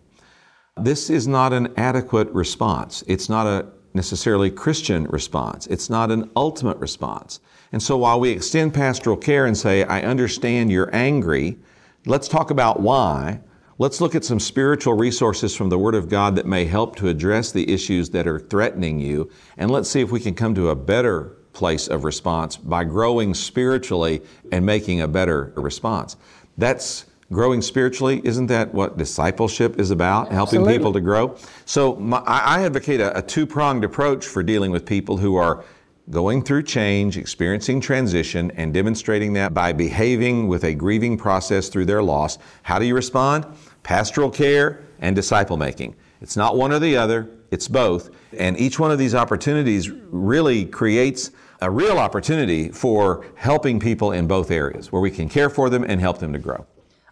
This 0.78 1.10
is 1.10 1.28
not 1.28 1.54
an 1.54 1.74
adequate 1.78 2.30
response. 2.30 3.04
It's 3.08 3.30
not 3.30 3.46
a 3.48 3.68
necessarily 3.94 4.50
Christian 4.50 5.06
response. 5.06 5.68
It's 5.68 5.90
not 5.90 6.12
an 6.12 6.32
ultimate 6.36 6.78
response. 6.78 7.40
And 7.72 7.82
so 7.82 7.98
while 7.98 8.20
we 8.20 8.32
extend 8.32 8.74
pastoral 8.74 9.18
care 9.18 9.46
and 9.46 9.58
say, 9.58 9.84
I 9.84 10.02
understand 10.02 10.72
you're 10.72 10.94
angry, 10.94 11.58
let's 12.06 12.28
talk 12.28 12.52
about 12.52 12.80
why. 12.80 13.40
Let's 13.80 14.00
look 14.00 14.14
at 14.14 14.24
some 14.24 14.40
spiritual 14.40 14.94
resources 14.94 15.56
from 15.56 15.70
the 15.70 15.80
Word 15.80 15.96
of 15.96 16.08
God 16.08 16.36
that 16.36 16.46
may 16.46 16.66
help 16.66 16.96
to 16.98 17.08
address 17.08 17.52
the 17.52 17.72
issues 17.74 18.12
that 18.12 18.28
are 18.28 18.38
threatening 18.38 19.00
you. 19.00 19.32
And 19.58 19.72
let's 19.72 19.90
see 19.90 20.02
if 20.02 20.12
we 20.12 20.20
can 20.20 20.36
come 20.36 20.54
to 20.56 20.70
a 20.70 20.76
better 20.76 21.38
place 21.54 21.88
of 21.88 22.04
response 22.04 22.56
by 22.56 22.84
growing 22.84 23.34
spiritually 23.34 24.22
and 24.52 24.64
making 24.64 25.02
a 25.02 25.08
better 25.08 25.54
response. 25.56 26.18
That's 26.56 27.06
growing 27.32 27.64
spiritually. 27.64 28.22
Isn't 28.24 28.46
that 28.48 28.72
what 28.76 28.98
discipleship 28.98 29.80
is 29.80 29.90
about? 29.90 30.32
Helping 30.32 30.60
Absolutely. 30.60 30.78
people 30.78 30.94
to 30.94 31.02
grow. 31.02 31.36
So 31.66 31.96
my, 31.96 32.20
I 32.20 32.64
advocate 32.64 33.00
a, 33.00 33.18
a 33.18 33.24
two 33.24 33.48
pronged 33.48 33.84
approach 33.84 34.28
for 34.28 34.44
dealing 34.44 34.70
with 34.70 34.86
people 34.86 35.18
who 35.18 35.36
are 35.36 35.66
going 36.10 36.44
through 36.44 36.64
change, 36.64 37.18
experiencing 37.18 37.80
transition, 37.80 38.52
and 38.52 38.74
demonstrating 38.74 39.34
that 39.34 39.54
by 39.54 39.72
behaving 39.72 40.48
with 40.48 40.64
a 40.64 40.74
grieving 40.74 41.18
process 41.18 41.70
through 41.70 41.86
their 41.86 42.04
loss. 42.04 42.38
How 42.64 42.80
do 42.80 42.86
you 42.86 42.96
respond? 42.96 43.46
Pastoral 43.84 44.30
care 44.30 44.84
and 45.00 45.16
disciple 45.16 45.58
making. 45.58 45.96
It's 46.22 46.38
not 46.38 46.56
one 46.56 46.72
or 46.72 46.80
the 46.80 46.98
other, 46.98 47.30
it's 47.52 47.68
both. 47.68 48.10
And 48.38 48.58
each 48.60 48.80
one 48.80 48.92
of 48.92 48.98
these 48.98 49.16
opportunities 49.16 49.90
really 49.90 50.66
creates 50.66 51.32
a 51.62 51.70
real 51.70 51.98
opportunity 51.98 52.70
for 52.70 53.26
helping 53.36 53.80
people 53.80 54.12
in 54.12 54.28
both 54.28 54.52
areas 54.52 54.92
where 54.92 55.02
we 55.02 55.12
can 55.12 55.30
care 55.30 55.50
for 55.50 55.70
them 55.70 55.84
and 55.84 56.02
help 56.02 56.20
them 56.20 56.34
to 56.34 56.40
grow. 56.40 56.66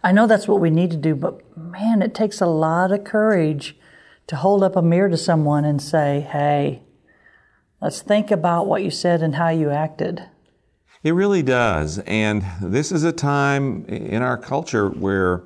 I 0.04 0.12
know 0.12 0.26
that's 0.26 0.48
what 0.48 0.60
we 0.60 0.68
need 0.68 0.90
to 0.90 0.96
do, 0.96 1.14
but 1.14 1.56
man, 1.56 2.02
it 2.02 2.14
takes 2.14 2.40
a 2.40 2.46
lot 2.46 2.92
of 2.92 3.04
courage 3.04 3.76
to 4.26 4.36
hold 4.36 4.62
up 4.62 4.76
a 4.76 4.82
mirror 4.82 5.08
to 5.08 5.16
someone 5.16 5.64
and 5.64 5.80
say, 5.80 6.20
hey, 6.20 6.82
let's 7.82 8.00
think 8.00 8.30
about 8.30 8.66
what 8.66 8.82
you 8.82 8.90
said 8.90 9.22
and 9.22 9.34
how 9.34 9.48
you 9.48 9.70
acted. 9.70 10.22
It 11.02 11.12
really 11.12 11.42
does. 11.42 11.98
And 12.00 12.44
this 12.62 12.92
is 12.92 13.02
a 13.02 13.12
time 13.12 13.84
in 13.86 14.22
our 14.22 14.38
culture 14.38 14.88
where, 14.88 15.42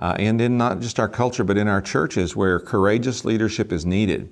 uh, 0.00 0.16
and 0.18 0.40
in 0.40 0.58
not 0.58 0.80
just 0.80 0.98
our 0.98 1.08
culture, 1.08 1.44
but 1.44 1.56
in 1.56 1.68
our 1.68 1.80
churches, 1.80 2.34
where 2.34 2.58
courageous 2.58 3.24
leadership 3.24 3.72
is 3.72 3.86
needed 3.86 4.28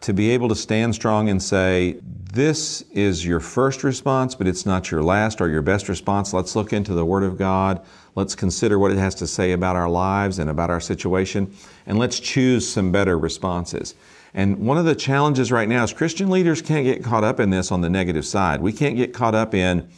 to 0.00 0.14
be 0.14 0.30
able 0.30 0.48
to 0.48 0.54
stand 0.54 0.94
strong 0.94 1.28
and 1.28 1.42
say, 1.42 1.98
this 2.32 2.82
is 2.92 3.26
your 3.26 3.40
first 3.40 3.84
response, 3.84 4.34
but 4.34 4.46
it's 4.46 4.64
not 4.64 4.90
your 4.90 5.02
last 5.02 5.40
or 5.40 5.48
your 5.48 5.60
best 5.60 5.88
response. 5.88 6.32
Let's 6.32 6.54
look 6.54 6.72
into 6.72 6.94
the 6.94 7.04
Word 7.04 7.24
of 7.24 7.36
God. 7.36 7.84
Let's 8.14 8.34
consider 8.34 8.78
what 8.78 8.92
it 8.92 8.98
has 8.98 9.14
to 9.16 9.26
say 9.26 9.52
about 9.52 9.76
our 9.76 9.88
lives 9.88 10.38
and 10.38 10.48
about 10.48 10.70
our 10.70 10.80
situation, 10.80 11.52
and 11.86 11.98
let's 11.98 12.20
choose 12.20 12.68
some 12.68 12.92
better 12.92 13.18
responses. 13.18 13.94
And 14.38 14.56
one 14.58 14.78
of 14.78 14.84
the 14.84 14.94
challenges 14.94 15.50
right 15.50 15.68
now 15.68 15.82
is 15.82 15.92
Christian 15.92 16.30
leaders 16.30 16.62
can't 16.62 16.84
get 16.84 17.02
caught 17.02 17.24
up 17.24 17.40
in 17.40 17.50
this 17.50 17.72
on 17.72 17.80
the 17.80 17.90
negative 17.90 18.24
side. 18.24 18.60
We 18.60 18.72
can't 18.72 18.94
get 18.94 19.12
caught 19.12 19.34
up 19.34 19.52
in 19.52 19.88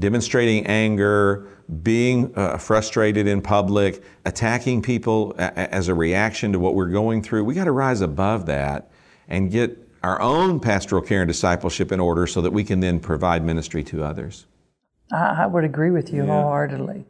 demonstrating 0.00 0.66
anger, 0.66 1.46
being 1.80 2.36
uh, 2.36 2.58
frustrated 2.58 3.28
in 3.28 3.40
public, 3.40 4.02
attacking 4.24 4.82
people 4.82 5.32
a- 5.38 5.72
as 5.72 5.86
a 5.86 5.94
reaction 5.94 6.50
to 6.50 6.58
what 6.58 6.74
we're 6.74 6.88
going 6.88 7.22
through. 7.22 7.44
We 7.44 7.54
got 7.54 7.66
to 7.66 7.70
rise 7.70 8.00
above 8.00 8.46
that 8.46 8.90
and 9.28 9.48
get 9.48 9.78
our 10.02 10.20
own 10.20 10.58
pastoral 10.58 11.00
care 11.00 11.22
and 11.22 11.28
discipleship 11.28 11.92
in 11.92 12.00
order 12.00 12.26
so 12.26 12.40
that 12.40 12.50
we 12.50 12.64
can 12.64 12.80
then 12.80 12.98
provide 12.98 13.44
ministry 13.44 13.84
to 13.84 14.02
others. 14.02 14.46
I, 15.12 15.44
I 15.44 15.46
would 15.46 15.62
agree 15.62 15.92
with 15.92 16.12
you 16.12 16.26
wholeheartedly. 16.26 17.06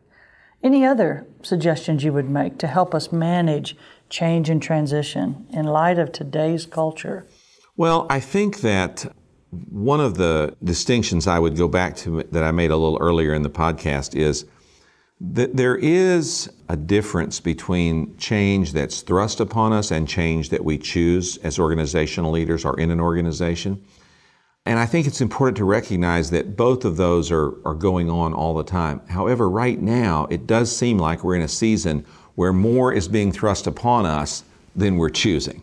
Any 0.62 0.84
other 0.84 1.26
suggestions 1.42 2.04
you 2.04 2.12
would 2.12 2.28
make 2.28 2.58
to 2.58 2.66
help 2.66 2.94
us 2.94 3.10
manage 3.10 3.74
change 4.14 4.48
and 4.48 4.62
transition 4.62 5.44
in 5.50 5.64
light 5.66 5.98
of 5.98 6.12
today's 6.12 6.66
culture? 6.66 7.26
Well, 7.76 8.06
I 8.08 8.20
think 8.20 8.60
that 8.60 9.12
one 9.68 10.00
of 10.00 10.16
the 10.16 10.56
distinctions 10.62 11.26
I 11.26 11.40
would 11.40 11.56
go 11.56 11.66
back 11.66 11.96
to 11.96 12.22
that 12.30 12.44
I 12.44 12.52
made 12.52 12.70
a 12.70 12.76
little 12.76 12.98
earlier 13.00 13.34
in 13.34 13.42
the 13.42 13.50
podcast 13.50 14.14
is 14.14 14.46
that 15.20 15.56
there 15.56 15.74
is 15.74 16.48
a 16.68 16.76
difference 16.76 17.40
between 17.40 18.16
change 18.16 18.72
that's 18.72 19.02
thrust 19.02 19.40
upon 19.40 19.72
us 19.72 19.90
and 19.90 20.08
change 20.08 20.50
that 20.50 20.64
we 20.64 20.78
choose 20.78 21.36
as 21.38 21.58
organizational 21.58 22.30
leaders 22.30 22.64
or 22.64 22.78
in 22.78 22.92
an 22.92 23.00
organization. 23.00 23.82
And 24.66 24.78
I 24.78 24.86
think 24.86 25.06
it's 25.06 25.20
important 25.20 25.56
to 25.58 25.64
recognize 25.64 26.30
that 26.30 26.56
both 26.56 26.84
of 26.84 26.96
those 26.96 27.30
are, 27.32 27.52
are 27.66 27.74
going 27.74 28.08
on 28.10 28.32
all 28.32 28.54
the 28.54 28.64
time. 28.64 29.02
However, 29.08 29.50
right 29.50 29.80
now, 29.80 30.26
it 30.30 30.46
does 30.46 30.74
seem 30.74 30.98
like 30.98 31.22
we're 31.22 31.36
in 31.36 31.42
a 31.42 31.48
season 31.48 32.06
where 32.34 32.52
more 32.52 32.92
is 32.92 33.08
being 33.08 33.32
thrust 33.32 33.66
upon 33.66 34.06
us 34.06 34.44
than 34.74 34.96
we're 34.96 35.10
choosing. 35.10 35.62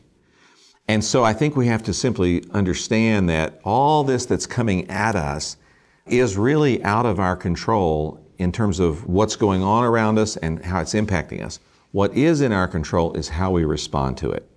And 0.88 1.04
so 1.04 1.24
I 1.24 1.34
think 1.34 1.56
we 1.56 1.68
have 1.68 1.84
to 1.84 1.94
simply 1.94 2.44
understand 2.52 3.30
that 3.30 3.62
all 3.64 4.04
this 4.04 4.26
that's 4.26 4.46
coming 4.46 4.90
at 4.90 5.16
us 5.16 5.58
is 6.06 6.38
really 6.38 6.84
out 6.84 7.06
of 7.06 7.20
our 7.20 7.36
control 7.36 8.20
in 8.38 8.52
terms 8.52 8.80
of 8.80 9.08
what's 9.08 9.36
going 9.36 9.62
on 9.62 9.84
around 9.84 10.18
us 10.18 10.36
and 10.38 10.64
how 10.66 10.82
it's 10.82 10.94
impacting 10.94 11.44
us. 11.44 11.60
What 11.92 12.14
is 12.16 12.42
in 12.42 12.52
our 12.52 12.68
control 12.68 13.14
is 13.14 13.30
how 13.30 13.52
we 13.52 13.66
respond 13.66 14.18
to 14.18 14.32
it. 14.32 14.48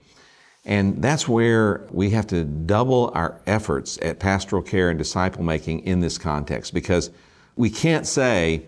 And 0.65 1.03
that's 1.03 1.29
where 1.29 1.87
we 1.91 2.11
have 2.11 2.27
to 2.29 2.45
double 2.45 3.13
our 3.15 3.41
efforts 3.47 3.99
at 4.01 4.19
pastoral 4.19 4.63
care 4.63 4.89
and 4.89 4.99
disciple 4.99 5.43
making 5.43 5.81
in 5.81 6.01
this 6.01 6.17
context 6.17 6.73
because 6.73 7.11
we 7.57 7.69
can't 7.69 8.07
say, 8.07 8.63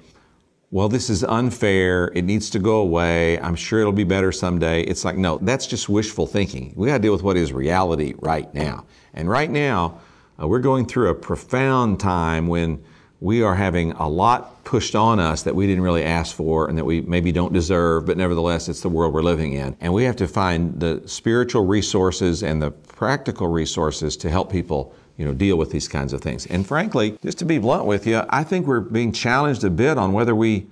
well, 0.70 0.88
this 0.88 1.08
is 1.08 1.23
unfair. 1.23 2.11
It 2.14 2.23
needs 2.23 2.50
to 2.50 2.58
go 2.58 2.80
away. 2.80 3.38
I'm 3.38 3.54
sure 3.54 3.80
it'll 3.80 3.92
be 3.92 4.04
better 4.04 4.32
someday. 4.32 4.82
It's 4.82 5.04
like, 5.04 5.16
no, 5.16 5.38
that's 5.38 5.66
just 5.66 5.88
wishful 5.88 6.26
thinking. 6.26 6.73
We 6.75 6.88
got 6.88 6.94
to 6.94 7.02
deal 7.02 7.12
with 7.12 7.23
what 7.23 7.37
is 7.37 7.52
reality 7.52 8.14
right 8.18 8.52
now. 8.52 8.85
And 9.14 9.30
right 9.30 9.50
now, 9.50 10.00
uh, 10.40 10.49
we're 10.49 10.58
going 10.58 10.87
through 10.87 11.11
a 11.11 11.14
profound 11.14 12.00
time 12.00 12.49
when 12.49 12.82
we 13.20 13.42
are 13.42 13.54
having 13.54 13.92
a 13.92 14.08
lot 14.08 14.64
pushed 14.64 14.94
on 14.94 15.20
us 15.20 15.44
that 15.44 15.54
we 15.54 15.66
didn't 15.66 15.82
really 15.82 16.02
ask 16.02 16.35
for 16.35 16.68
and 16.68 16.76
that 16.76 16.85
we 16.85 17.00
maybe 17.00 17.32
don't 17.32 17.52
deserve, 17.52 18.04
but 18.04 18.16
nevertheless, 18.16 18.68
it's 18.68 18.82
the 18.82 18.88
world 18.88 19.14
we're 19.14 19.23
living 19.23 19.52
in. 19.52 19.76
And 19.80 19.94
we 19.94 20.04
have 20.04 20.16
to 20.16 20.28
find 20.28 20.78
the 20.78 21.00
spiritual 21.06 21.64
resources 21.64 22.42
and 22.42 22.61
the 22.61 22.73
practical 22.73 23.46
resources 23.46 24.16
to 24.18 24.28
help 24.28 24.50
people 24.50 24.94
you 25.16 25.25
know, 25.25 25.32
deal 25.32 25.56
with 25.56 25.70
these 25.70 25.88
kinds 25.88 26.12
of 26.12 26.20
things. 26.20 26.46
And 26.46 26.66
frankly, 26.66 27.18
just 27.23 27.38
to 27.38 27.44
be 27.44 27.58
blunt 27.58 27.87
with 27.87 28.06
you, 28.06 28.23
I 28.28 28.44
think 28.44 28.66
we're 28.66 28.80
being 28.80 29.12
challenged 29.12 29.64
a 29.64 29.70
bit 29.70 29.99
on 29.99 30.12
whether 30.12 30.35
we 30.35 30.66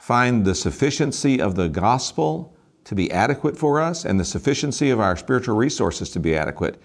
find 0.00 0.44
the 0.44 0.54
sufficiency 0.54 1.40
of 1.40 1.54
the 1.54 1.68
gospel 1.68 2.54
to 2.84 2.94
be 2.94 3.10
adequate 3.10 3.56
for 3.56 3.80
us 3.80 4.04
and 4.04 4.20
the 4.20 4.24
sufficiency 4.24 4.90
of 4.90 5.00
our 5.00 5.16
spiritual 5.16 5.56
resources 5.56 6.10
to 6.10 6.20
be 6.20 6.36
adequate. 6.36 6.80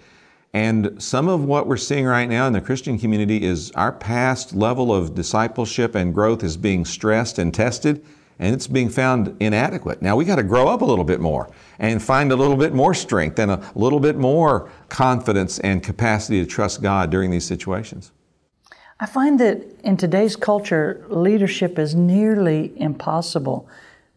And 0.52 1.00
some 1.00 1.28
of 1.28 1.44
what 1.44 1.66
we're 1.66 1.76
seeing 1.76 2.06
right 2.06 2.28
now 2.28 2.46
in 2.46 2.52
the 2.52 2.60
Christian 2.60 2.98
community 2.98 3.44
is 3.44 3.70
our 3.72 3.92
past 3.92 4.54
level 4.54 4.92
of 4.92 5.14
discipleship 5.14 5.94
and 5.94 6.14
growth 6.14 6.42
is 6.42 6.56
being 6.56 6.84
stressed 6.84 7.38
and 7.38 7.54
tested, 7.54 8.04
and 8.40 8.54
it's 8.54 8.66
being 8.66 8.88
found 8.88 9.36
inadequate. 9.38 10.00
Now 10.00 10.16
we 10.16 10.24
got 10.24 10.36
to 10.36 10.42
grow 10.42 10.66
up 10.66 10.80
a 10.80 10.84
little 10.84 11.04
bit 11.04 11.20
more 11.20 11.50
and 11.78 12.02
find 12.02 12.32
a 12.32 12.36
little 12.36 12.56
bit 12.56 12.72
more 12.72 12.94
strength 12.94 13.38
and 13.38 13.50
a 13.50 13.70
little 13.74 14.00
bit 14.00 14.16
more 14.16 14.70
confidence 14.88 15.58
and 15.60 15.82
capacity 15.82 16.40
to 16.40 16.46
trust 16.46 16.82
God 16.82 17.10
during 17.10 17.30
these 17.30 17.44
situations. 17.44 18.12
I 18.98 19.06
find 19.06 19.38
that 19.40 19.62
in 19.84 19.98
today's 19.98 20.36
culture, 20.36 21.04
leadership 21.08 21.78
is 21.78 21.94
nearly 21.94 22.72
impossible 22.80 23.68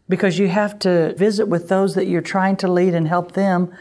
because 0.08 0.38
you 0.38 0.48
have 0.48 0.78
to 0.80 1.14
visit 1.16 1.46
with 1.46 1.68
those 1.68 1.94
that 1.94 2.06
you're 2.06 2.22
trying 2.22 2.56
to 2.56 2.68
lead 2.68 2.94
and 2.94 3.06
help 3.06 3.32
them. 3.32 3.74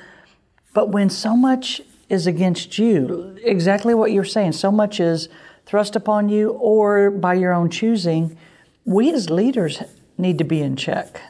But 0.73 0.89
when 0.89 1.09
so 1.09 1.37
much 1.37 1.81
is 2.09 2.27
against 2.27 2.77
you, 2.77 3.37
exactly 3.43 3.93
what 3.93 4.11
you're 4.11 4.23
saying, 4.25 4.53
so 4.53 4.71
much 4.71 4.99
is 4.99 5.29
thrust 5.65 5.95
upon 5.95 6.27
you 6.27 6.51
or 6.51 7.09
by 7.11 7.33
your 7.33 7.53
own 7.53 7.69
choosing, 7.69 8.37
we 8.83 9.11
as 9.13 9.29
leaders 9.29 9.81
need 10.17 10.37
to 10.37 10.43
be 10.43 10.61
in 10.61 10.75
check. 10.75 11.21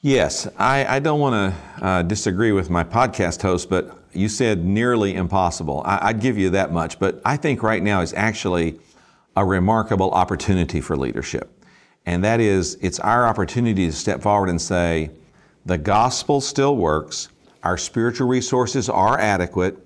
Yes, 0.00 0.46
I, 0.58 0.96
I 0.96 0.98
don't 0.98 1.20
want 1.20 1.54
to 1.54 1.84
uh, 1.84 2.02
disagree 2.02 2.52
with 2.52 2.68
my 2.68 2.84
podcast 2.84 3.40
host, 3.42 3.70
but 3.70 3.98
you 4.12 4.28
said 4.28 4.64
nearly 4.64 5.14
impossible. 5.14 5.82
I, 5.84 6.08
I'd 6.08 6.20
give 6.20 6.36
you 6.36 6.50
that 6.50 6.72
much, 6.72 6.98
but 6.98 7.20
I 7.24 7.36
think 7.36 7.62
right 7.62 7.82
now 7.82 8.00
is 8.02 8.12
actually 8.12 8.78
a 9.36 9.44
remarkable 9.44 10.10
opportunity 10.10 10.80
for 10.80 10.96
leadership. 10.96 11.50
And 12.06 12.22
that 12.22 12.38
is, 12.38 12.76
it's 12.82 13.00
our 13.00 13.26
opportunity 13.26 13.86
to 13.86 13.92
step 13.92 14.22
forward 14.22 14.50
and 14.50 14.60
say, 14.60 15.10
the 15.64 15.78
gospel 15.78 16.40
still 16.40 16.76
works, 16.76 17.28
our 17.62 17.78
spiritual 17.78 18.28
resources 18.28 18.90
are 18.90 19.18
adequate, 19.18 19.78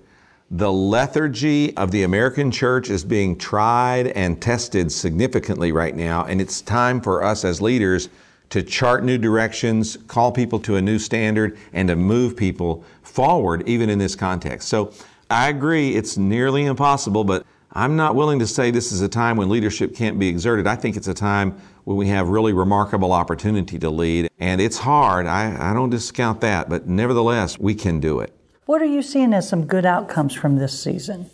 the 0.51 0.71
lethargy 0.71 1.77
of 1.77 1.91
the 1.91 2.03
American 2.03 2.49
church 2.49 2.89
is 2.89 3.03
being 3.03 3.37
tried 3.37 4.07
and 4.07 4.41
tested 4.41 4.91
significantly 4.91 5.71
right 5.71 5.95
now, 5.95 6.25
and 6.25 6.41
it's 6.41 6.61
time 6.61 6.99
for 6.99 7.23
us 7.23 7.45
as 7.45 7.61
leaders 7.61 8.09
to 8.49 8.63
chart 8.63 9.03
new 9.03 9.17
directions, 9.17 9.95
call 10.07 10.31
people 10.31 10.59
to 10.59 10.75
a 10.75 10.81
new 10.81 10.97
standard, 10.97 11.55
and 11.71 11.87
to 11.87 11.95
move 11.95 12.35
people 12.35 12.83
forward, 13.03 13.67
even 13.67 13.91
in 13.91 13.99
this 13.99 14.15
context. 14.15 14.67
So 14.69 14.91
I 15.29 15.49
agree 15.49 15.95
it's 15.95 16.17
nearly 16.17 16.65
impossible, 16.65 17.23
but 17.23 17.45
I'm 17.73 17.95
not 17.95 18.15
willing 18.15 18.39
to 18.39 18.47
say 18.47 18.71
this 18.71 18.91
is 18.91 19.01
a 19.01 19.07
time 19.07 19.37
when 19.37 19.49
leadership 19.49 19.95
can't 19.95 20.17
be 20.17 20.27
exerted. 20.27 20.65
I 20.65 20.75
think 20.75 20.97
it's 20.97 21.07
a 21.07 21.13
time 21.13 21.61
when 21.83 21.95
we 21.95 22.07
have 22.07 22.29
really 22.29 22.53
remarkable 22.53 23.13
opportunity 23.13 23.77
to 23.77 23.89
lead, 23.91 24.31
and 24.39 24.59
it's 24.59 24.79
hard. 24.79 25.27
I, 25.27 25.69
I 25.69 25.75
don't 25.75 25.91
discount 25.91 26.41
that, 26.41 26.69
but 26.69 26.87
nevertheless, 26.87 27.59
we 27.59 27.75
can 27.75 27.99
do 27.99 28.19
it. 28.21 28.33
What 28.69 28.83
are 28.83 28.85
you 28.85 29.01
seeing 29.01 29.33
as 29.33 29.49
some 29.49 29.65
good 29.65 29.83
outcomes 29.83 30.35
from 30.35 30.57
this 30.57 30.79
season? 30.79 31.31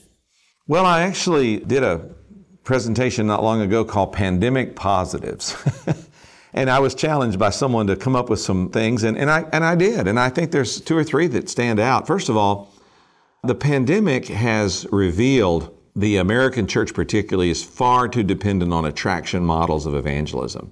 Well, 0.69 0.85
I 0.85 1.01
actually 1.01 1.57
did 1.57 1.83
a 1.83 2.15
presentation 2.63 3.27
not 3.27 3.43
long 3.43 3.59
ago 3.59 3.83
called 3.83 4.13
Pandemic 4.13 4.73
Positives. 4.73 5.53
And 6.53 6.69
I 6.69 6.79
was 6.79 6.95
challenged 6.95 7.37
by 7.37 7.49
someone 7.49 7.87
to 7.87 7.97
come 7.97 8.15
up 8.15 8.29
with 8.29 8.39
some 8.39 8.69
things, 8.69 9.03
and, 9.03 9.17
and, 9.17 9.29
I, 9.29 9.41
and 9.51 9.65
I 9.65 9.75
did. 9.75 10.07
And 10.07 10.17
I 10.17 10.29
think 10.29 10.51
there's 10.51 10.79
two 10.79 10.97
or 10.97 11.03
three 11.03 11.27
that 11.27 11.49
stand 11.49 11.81
out. 11.81 12.07
First 12.07 12.29
of 12.29 12.37
all, 12.37 12.73
the 13.43 13.53
pandemic 13.53 14.29
has 14.29 14.87
revealed 14.89 15.77
the 15.97 16.15
American 16.15 16.65
church, 16.65 16.93
particularly, 16.93 17.49
is 17.49 17.61
far 17.61 18.07
too 18.07 18.23
dependent 18.23 18.71
on 18.71 18.85
attraction 18.85 19.43
models 19.43 19.85
of 19.85 19.95
evangelism. 19.95 20.71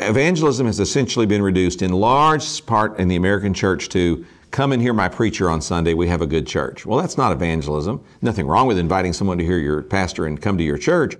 Evangelism 0.00 0.66
has 0.66 0.80
essentially 0.80 1.26
been 1.26 1.42
reduced 1.42 1.80
in 1.80 1.92
large 1.92 2.66
part 2.66 2.98
in 2.98 3.06
the 3.06 3.14
American 3.14 3.54
church 3.54 3.88
to 3.90 4.26
come 4.50 4.72
and 4.72 4.82
hear 4.82 4.92
my 4.92 5.08
preacher 5.08 5.50
on 5.50 5.60
Sunday, 5.60 5.94
we 5.94 6.08
have 6.08 6.22
a 6.22 6.26
good 6.26 6.46
church. 6.46 6.86
Well, 6.86 6.98
that's 6.98 7.16
not 7.16 7.32
evangelism. 7.32 8.02
Nothing 8.22 8.46
wrong 8.46 8.66
with 8.66 8.78
inviting 8.78 9.12
someone 9.12 9.38
to 9.38 9.44
hear 9.44 9.58
your 9.58 9.82
pastor 9.82 10.26
and 10.26 10.40
come 10.40 10.58
to 10.58 10.64
your 10.64 10.78
church. 10.78 11.16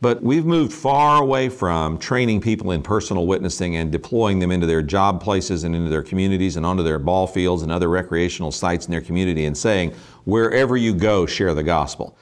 But 0.00 0.22
we've 0.22 0.44
moved 0.44 0.72
far 0.72 1.22
away 1.22 1.48
from 1.48 1.96
training 1.98 2.42
people 2.42 2.72
in 2.72 2.82
personal 2.82 3.26
witnessing 3.26 3.76
and 3.76 3.90
deploying 3.90 4.38
them 4.38 4.50
into 4.50 4.66
their 4.66 4.82
job 4.82 5.22
places 5.22 5.64
and 5.64 5.74
into 5.74 5.88
their 5.88 6.02
communities 6.02 6.56
and 6.56 6.66
onto 6.66 6.82
their 6.82 6.98
ball 6.98 7.26
fields 7.26 7.62
and 7.62 7.72
other 7.72 7.88
recreational 7.88 8.52
sites 8.52 8.84
in 8.86 8.90
their 8.90 9.00
community 9.00 9.46
and 9.46 9.56
saying, 9.56 9.94
wherever 10.24 10.76
you 10.76 10.94
go, 10.94 11.24
share 11.24 11.54
the 11.54 11.62
gospel. 11.62 12.18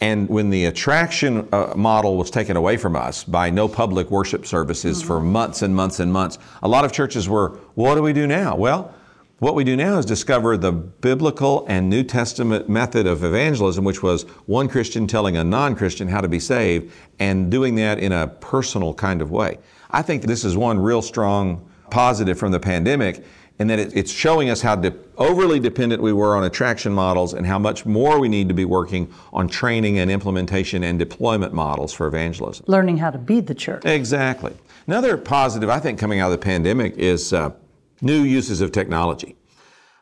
And 0.00 0.28
when 0.28 0.48
the 0.48 0.66
attraction 0.66 1.48
uh, 1.52 1.74
model 1.76 2.16
was 2.16 2.30
taken 2.30 2.56
away 2.56 2.76
from 2.76 2.94
us 2.94 3.24
by 3.24 3.50
no 3.50 3.68
public 3.68 4.10
worship 4.10 4.46
services 4.46 4.98
mm-hmm. 4.98 5.06
for 5.08 5.20
months 5.20 5.62
and 5.62 5.74
months 5.74 6.00
and 6.00 6.12
months, 6.12 6.38
a 6.62 6.68
lot 6.68 6.84
of 6.84 6.92
churches 6.92 7.28
were, 7.28 7.58
what 7.74 7.96
do 7.96 8.02
we 8.02 8.12
do 8.12 8.26
now? 8.26 8.54
Well, 8.56 8.94
what 9.38 9.54
we 9.54 9.62
do 9.62 9.76
now 9.76 9.98
is 9.98 10.04
discover 10.04 10.56
the 10.56 10.72
biblical 10.72 11.64
and 11.68 11.88
New 11.88 12.02
Testament 12.02 12.68
method 12.68 13.06
of 13.06 13.22
evangelism, 13.22 13.84
which 13.84 14.02
was 14.02 14.22
one 14.46 14.68
Christian 14.68 15.06
telling 15.06 15.36
a 15.36 15.44
non 15.44 15.76
Christian 15.76 16.08
how 16.08 16.20
to 16.20 16.28
be 16.28 16.40
saved 16.40 16.92
and 17.20 17.50
doing 17.50 17.76
that 17.76 17.98
in 18.00 18.10
a 18.10 18.26
personal 18.26 18.92
kind 18.94 19.22
of 19.22 19.30
way. 19.30 19.58
I 19.90 20.02
think 20.02 20.24
this 20.24 20.44
is 20.44 20.56
one 20.56 20.78
real 20.80 21.02
strong 21.02 21.68
positive 21.90 22.38
from 22.38 22.50
the 22.50 22.60
pandemic 22.60 23.24
and 23.60 23.70
that 23.70 23.78
it's 23.78 24.12
showing 24.12 24.50
us 24.50 24.60
how 24.60 24.76
de- 24.76 24.94
overly 25.16 25.58
dependent 25.58 26.00
we 26.00 26.12
were 26.12 26.36
on 26.36 26.44
attraction 26.44 26.92
models 26.92 27.34
and 27.34 27.46
how 27.46 27.58
much 27.58 27.86
more 27.86 28.20
we 28.20 28.28
need 28.28 28.48
to 28.48 28.54
be 28.54 28.64
working 28.64 29.12
on 29.32 29.48
training 29.48 29.98
and 29.98 30.10
implementation 30.10 30.84
and 30.84 30.98
deployment 30.98 31.52
models 31.52 31.92
for 31.92 32.06
evangelism. 32.06 32.64
Learning 32.68 32.96
how 32.96 33.10
to 33.10 33.18
be 33.18 33.40
the 33.40 33.54
church. 33.54 33.84
Exactly. 33.84 34.54
Another 34.86 35.16
positive, 35.16 35.68
I 35.68 35.80
think, 35.80 35.98
coming 35.98 36.20
out 36.20 36.32
of 36.32 36.40
the 36.40 36.44
pandemic 36.44 36.96
is. 36.96 37.32
Uh, 37.32 37.52
new 38.00 38.22
uses 38.22 38.60
of 38.60 38.72
technology. 38.72 39.36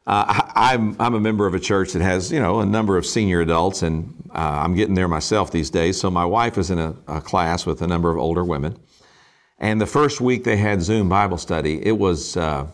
Uh, 0.06 0.40
I'm, 0.54 0.94
I'm 1.00 1.14
a 1.14 1.20
member 1.20 1.46
of 1.46 1.54
a 1.54 1.58
church 1.58 1.92
that 1.92 2.02
has, 2.02 2.30
you 2.30 2.38
know, 2.38 2.60
a 2.60 2.66
number 2.66 2.96
of 2.96 3.04
senior 3.04 3.40
adults, 3.40 3.82
and 3.82 4.14
uh, 4.32 4.60
I'm 4.62 4.74
getting 4.74 4.94
there 4.94 5.08
myself 5.08 5.50
these 5.50 5.68
days. 5.68 6.00
So 6.00 6.10
my 6.10 6.24
wife 6.24 6.58
is 6.58 6.70
in 6.70 6.78
a, 6.78 6.94
a, 7.08 7.20
class 7.20 7.66
with 7.66 7.82
a 7.82 7.88
number 7.88 8.10
of 8.10 8.16
older 8.16 8.44
women, 8.44 8.78
and 9.58 9.80
the 9.80 9.86
first 9.86 10.20
week 10.20 10.44
they 10.44 10.58
had 10.58 10.80
Zoom 10.80 11.08
Bible 11.08 11.38
study. 11.38 11.84
It 11.84 11.98
was 11.98 12.36
uh, 12.36 12.68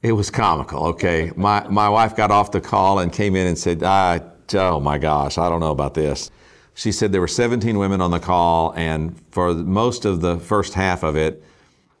it 0.00 0.12
was 0.12 0.30
comical. 0.30 0.86
Okay, 0.88 1.32
my 1.34 1.66
my 1.68 1.88
wife 1.88 2.14
got 2.14 2.30
off 2.30 2.52
the 2.52 2.60
call 2.60 3.00
and 3.00 3.12
came 3.12 3.34
in 3.34 3.48
and 3.48 3.58
said, 3.58 3.82
"Oh 3.82 4.78
my 4.78 4.98
gosh, 4.98 5.38
I 5.38 5.48
don't 5.48 5.60
know 5.60 5.72
about 5.72 5.94
this." 5.94 6.30
She 6.74 6.92
said 6.92 7.10
there 7.10 7.20
were 7.20 7.28
17 7.28 7.78
women 7.78 8.00
on 8.00 8.10
the 8.10 8.20
call, 8.20 8.74
and 8.76 9.20
for 9.30 9.54
most 9.54 10.04
of 10.04 10.20
the 10.20 10.38
first 10.38 10.74
half 10.74 11.02
of 11.02 11.16
it, 11.16 11.42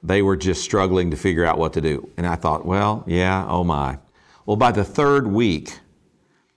they 0.04 0.22
were 0.22 0.36
just 0.36 0.62
struggling 0.62 1.10
to 1.10 1.16
figure 1.16 1.44
out 1.44 1.58
what 1.58 1.72
to 1.72 1.80
do. 1.80 2.08
And 2.16 2.26
I 2.26 2.36
thought, 2.36 2.64
well, 2.64 3.02
yeah, 3.06 3.46
oh 3.48 3.64
my. 3.64 3.98
Well, 4.46 4.56
by 4.56 4.70
the 4.70 4.84
third 4.84 5.26
week, 5.26 5.80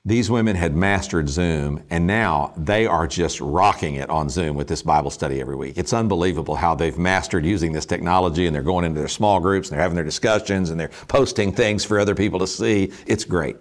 these 0.04 0.30
women 0.30 0.56
had 0.56 0.76
mastered 0.76 1.28
Zoom, 1.28 1.84
and 1.90 2.08
now 2.08 2.54
they 2.56 2.86
are 2.86 3.08
just 3.08 3.42
rocking 3.42 3.96
it 3.96 4.10
on 4.10 4.30
Zoom 4.30 4.56
with 4.56 4.68
this 4.68 4.82
Bible 4.82 5.10
study 5.10 5.42
every 5.42 5.56
week. 5.56 5.78
It's 5.78 5.92
unbelievable 5.92 6.56
how 6.56 6.76
they've 6.76 6.98
mastered 6.98 7.46
using 7.46 7.74
this 7.74 7.86
technology, 7.86 8.46
and 8.46 8.56
they're 8.56 8.64
going 8.64 8.86
into 8.86 9.00
their 9.00 9.10
small 9.10 9.40
groups, 9.40 9.68
and 9.70 9.76
they're 9.76 9.82
having 9.82 9.96
their 9.96 10.06
discussions, 10.06 10.70
and 10.70 10.80
they're 10.80 10.92
posting 11.08 11.52
things 11.52 11.84
for 11.84 12.00
other 12.00 12.16
people 12.16 12.40
to 12.40 12.48
see. 12.48 12.92
It's 13.06 13.26
great. 13.26 13.58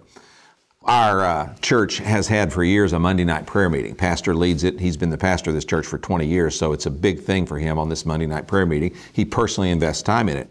Our 0.87 1.25
uh, 1.25 1.53
church 1.55 1.97
has 1.97 2.29
had 2.29 2.53
for 2.53 2.63
years 2.63 2.93
a 2.93 2.99
Monday 2.99 3.25
night 3.25 3.45
prayer 3.45 3.69
meeting. 3.69 3.93
Pastor 3.93 4.33
leads 4.33 4.63
it. 4.63 4.79
He's 4.79 4.95
been 4.95 5.09
the 5.09 5.17
pastor 5.17 5.49
of 5.49 5.55
this 5.55 5.65
church 5.65 5.85
for 5.85 5.97
20 5.97 6.25
years, 6.25 6.55
so 6.55 6.71
it's 6.71 6.85
a 6.85 6.89
big 6.89 7.19
thing 7.19 7.45
for 7.45 7.59
him 7.59 7.77
on 7.77 7.89
this 7.89 8.05
Monday 8.05 8.25
night 8.25 8.47
prayer 8.47 8.65
meeting. 8.65 8.95
He 9.11 9.25
personally 9.25 9.69
invests 9.69 10.01
time 10.01 10.29
in 10.29 10.37
it. 10.37 10.49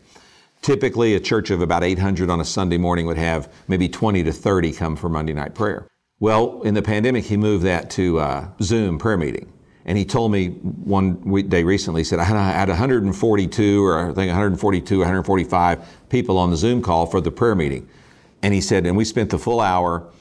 Typically, 0.61 1.15
a 1.15 1.21
church 1.21 1.49
of 1.49 1.63
about 1.63 1.83
800 1.83 2.29
on 2.29 2.43
a 2.43 2.45
Sunday 2.45 2.77
morning 2.77 3.07
would 3.07 3.17
have 3.17 3.51
maybe 3.67 3.89
20 3.89 4.25
to 4.25 4.33
30 4.33 4.73
come 4.73 4.95
for 4.95 5.09
Monday 5.09 5.33
night 5.33 5.55
prayer. 5.55 5.89
Well, 6.21 6.61
in 6.63 6.75
the 6.75 6.83
pandemic, 6.83 7.25
he 7.25 7.39
moved 7.39 7.65
that 7.65 7.89
to 7.93 8.19
uh, 8.19 8.49
Zoom 8.61 8.99
prayer 8.99 9.17
meeting. 9.17 9.51
And 9.87 9.97
he 9.97 10.05
told 10.05 10.33
me 10.33 10.49
one 10.49 11.49
day 11.49 11.65
recently, 11.65 12.01
he 12.01 12.05
said, 12.05 12.19
I 12.19 12.25
had 12.25 12.69
142 12.69 13.87
or 13.87 14.11
I 14.11 14.13
think 14.13 14.29
142, 14.29 14.99
145 14.99 16.09
people 16.11 16.37
on 16.37 16.51
the 16.51 16.57
Zoom 16.59 16.83
call 16.83 17.07
for 17.07 17.23
the 17.23 17.31
prayer 17.31 17.55
meeting. 17.55 17.89
And 18.43 18.53
he 18.53 18.61
said, 18.61 18.85
and 18.85 18.99
we 18.99 19.07
spent 19.07 19.31
the 19.31 19.39
full 19.39 19.61
hour 19.61 20.13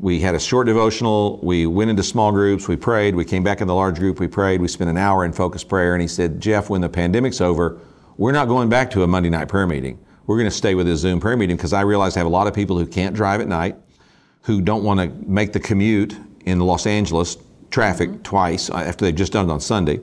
we 0.00 0.18
had 0.18 0.34
a 0.34 0.40
short 0.40 0.66
devotional. 0.66 1.38
We 1.42 1.66
went 1.66 1.90
into 1.90 2.02
small 2.02 2.32
groups. 2.32 2.66
We 2.66 2.76
prayed. 2.76 3.14
We 3.14 3.24
came 3.24 3.42
back 3.42 3.60
in 3.60 3.68
the 3.68 3.74
large 3.74 3.98
group. 3.98 4.18
We 4.18 4.28
prayed. 4.28 4.60
We 4.60 4.68
spent 4.68 4.88
an 4.88 4.96
hour 4.96 5.24
in 5.24 5.32
focused 5.32 5.68
prayer. 5.68 5.94
And 5.94 6.00
he 6.00 6.08
said, 6.08 6.40
Jeff, 6.40 6.70
when 6.70 6.80
the 6.80 6.88
pandemic's 6.88 7.40
over, 7.40 7.78
we're 8.16 8.32
not 8.32 8.48
going 8.48 8.70
back 8.70 8.90
to 8.92 9.02
a 9.02 9.06
Monday 9.06 9.28
night 9.28 9.48
prayer 9.48 9.66
meeting. 9.66 9.98
We're 10.26 10.36
going 10.36 10.48
to 10.48 10.56
stay 10.56 10.74
with 10.74 10.86
this 10.86 11.00
Zoom 11.00 11.20
prayer 11.20 11.36
meeting 11.36 11.56
because 11.56 11.74
I 11.74 11.82
realize 11.82 12.16
I 12.16 12.20
have 12.20 12.26
a 12.26 12.30
lot 12.30 12.46
of 12.46 12.54
people 12.54 12.78
who 12.78 12.86
can't 12.86 13.14
drive 13.14 13.40
at 13.40 13.48
night, 13.48 13.76
who 14.42 14.62
don't 14.62 14.84
want 14.84 15.00
to 15.00 15.08
make 15.28 15.52
the 15.52 15.60
commute 15.60 16.16
in 16.46 16.60
Los 16.60 16.86
Angeles 16.86 17.36
traffic 17.70 18.08
mm-hmm. 18.08 18.22
twice 18.22 18.70
after 18.70 19.04
they've 19.04 19.14
just 19.14 19.32
done 19.32 19.50
it 19.50 19.52
on 19.52 19.60
Sunday, 19.60 20.00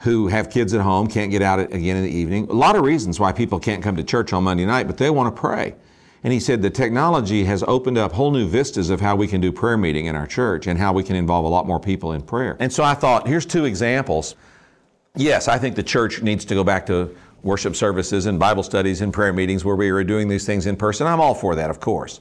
who 0.00 0.28
have 0.28 0.50
kids 0.50 0.74
at 0.74 0.80
home, 0.80 1.06
can't 1.06 1.30
get 1.30 1.42
out 1.42 1.60
again 1.60 1.96
in 1.96 2.02
the 2.02 2.10
evening. 2.10 2.48
A 2.48 2.52
lot 2.52 2.74
of 2.74 2.82
reasons 2.82 3.20
why 3.20 3.32
people 3.32 3.60
can't 3.60 3.82
come 3.82 3.96
to 3.96 4.02
church 4.02 4.32
on 4.32 4.44
Monday 4.44 4.64
night, 4.64 4.86
but 4.86 4.96
they 4.96 5.10
want 5.10 5.34
to 5.34 5.40
pray. 5.40 5.74
And 6.22 6.32
he 6.32 6.40
said 6.40 6.60
the 6.60 6.70
technology 6.70 7.44
has 7.44 7.62
opened 7.62 7.96
up 7.96 8.12
whole 8.12 8.30
new 8.30 8.46
vistas 8.46 8.90
of 8.90 9.00
how 9.00 9.16
we 9.16 9.26
can 9.26 9.40
do 9.40 9.50
prayer 9.50 9.76
meeting 9.76 10.06
in 10.06 10.16
our 10.16 10.26
church 10.26 10.66
and 10.66 10.78
how 10.78 10.92
we 10.92 11.02
can 11.02 11.16
involve 11.16 11.44
a 11.44 11.48
lot 11.48 11.66
more 11.66 11.80
people 11.80 12.12
in 12.12 12.22
prayer. 12.22 12.56
And 12.60 12.72
so 12.72 12.84
I 12.84 12.94
thought, 12.94 13.26
here's 13.26 13.46
two 13.46 13.64
examples. 13.64 14.34
Yes, 15.16 15.48
I 15.48 15.58
think 15.58 15.76
the 15.76 15.82
church 15.82 16.22
needs 16.22 16.44
to 16.46 16.54
go 16.54 16.62
back 16.62 16.86
to 16.86 17.16
worship 17.42 17.74
services 17.74 18.26
and 18.26 18.38
Bible 18.38 18.62
studies 18.62 19.00
and 19.00 19.12
prayer 19.12 19.32
meetings 19.32 19.64
where 19.64 19.76
we 19.76 19.88
are 19.90 20.04
doing 20.04 20.28
these 20.28 20.44
things 20.44 20.66
in 20.66 20.76
person. 20.76 21.06
I'm 21.06 21.20
all 21.20 21.34
for 21.34 21.54
that, 21.54 21.70
of 21.70 21.80
course. 21.80 22.20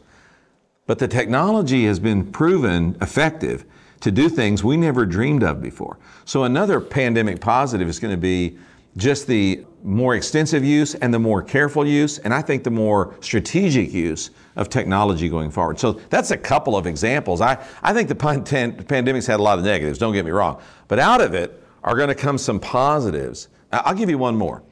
But 0.88 1.00
the 1.00 1.08
technology 1.08 1.86
has 1.86 2.00
been 2.00 2.32
proven 2.32 2.98
effective 3.02 3.66
to 4.00 4.12
do 4.12 4.30
things 4.30 4.64
we 4.64 4.78
never 4.78 5.06
dreamed 5.06 5.44
of 5.44 5.62
before. 5.62 5.98
So 6.24 6.46
another 6.46 6.80
pandemic 6.80 7.42
positive 7.42 7.90
is 7.90 8.00
going 8.00 8.14
to 8.14 8.18
be 8.18 8.58
just 8.98 9.28
the 9.28 9.66
more 9.84 10.16
extensive 10.16 10.64
use 10.64 10.96
and 10.96 11.14
the 11.14 11.20
more 11.20 11.42
careful 11.42 11.86
use, 11.86 12.20
and 12.20 12.34
I 12.34 12.42
think 12.42 12.64
the 12.64 12.72
more 12.72 13.16
strategic 13.22 13.94
use 13.94 14.32
of 14.56 14.70
technology 14.70 15.30
going 15.30 15.52
forward. 15.52 15.80
So 15.80 15.94
that's 16.10 16.32
a 16.32 16.38
couple 16.38 16.76
of 16.76 16.86
examples. 16.86 17.40
I, 17.40 17.64
I 17.82 17.94
think 17.94 18.10
the 18.10 18.16
pandemic's 18.16 19.26
had 19.26 19.40
a 19.40 19.44
lot 19.44 19.58
of 19.58 19.66
negatives, 19.66 19.98
don't 20.00 20.14
get 20.14 20.26
me 20.26 20.32
wrong, 20.32 20.62
but 20.88 21.00
out 21.00 21.22
of 21.22 21.34
it 21.34 21.64
are 21.84 21.96
going 21.96 22.10
to 22.10 22.16
come 22.16 22.38
some 22.38 22.60
positives. 22.60 23.48
I'll 23.72 23.96
give 23.96 24.10
you 24.10 24.18
one 24.18 24.36
more, 24.36 24.64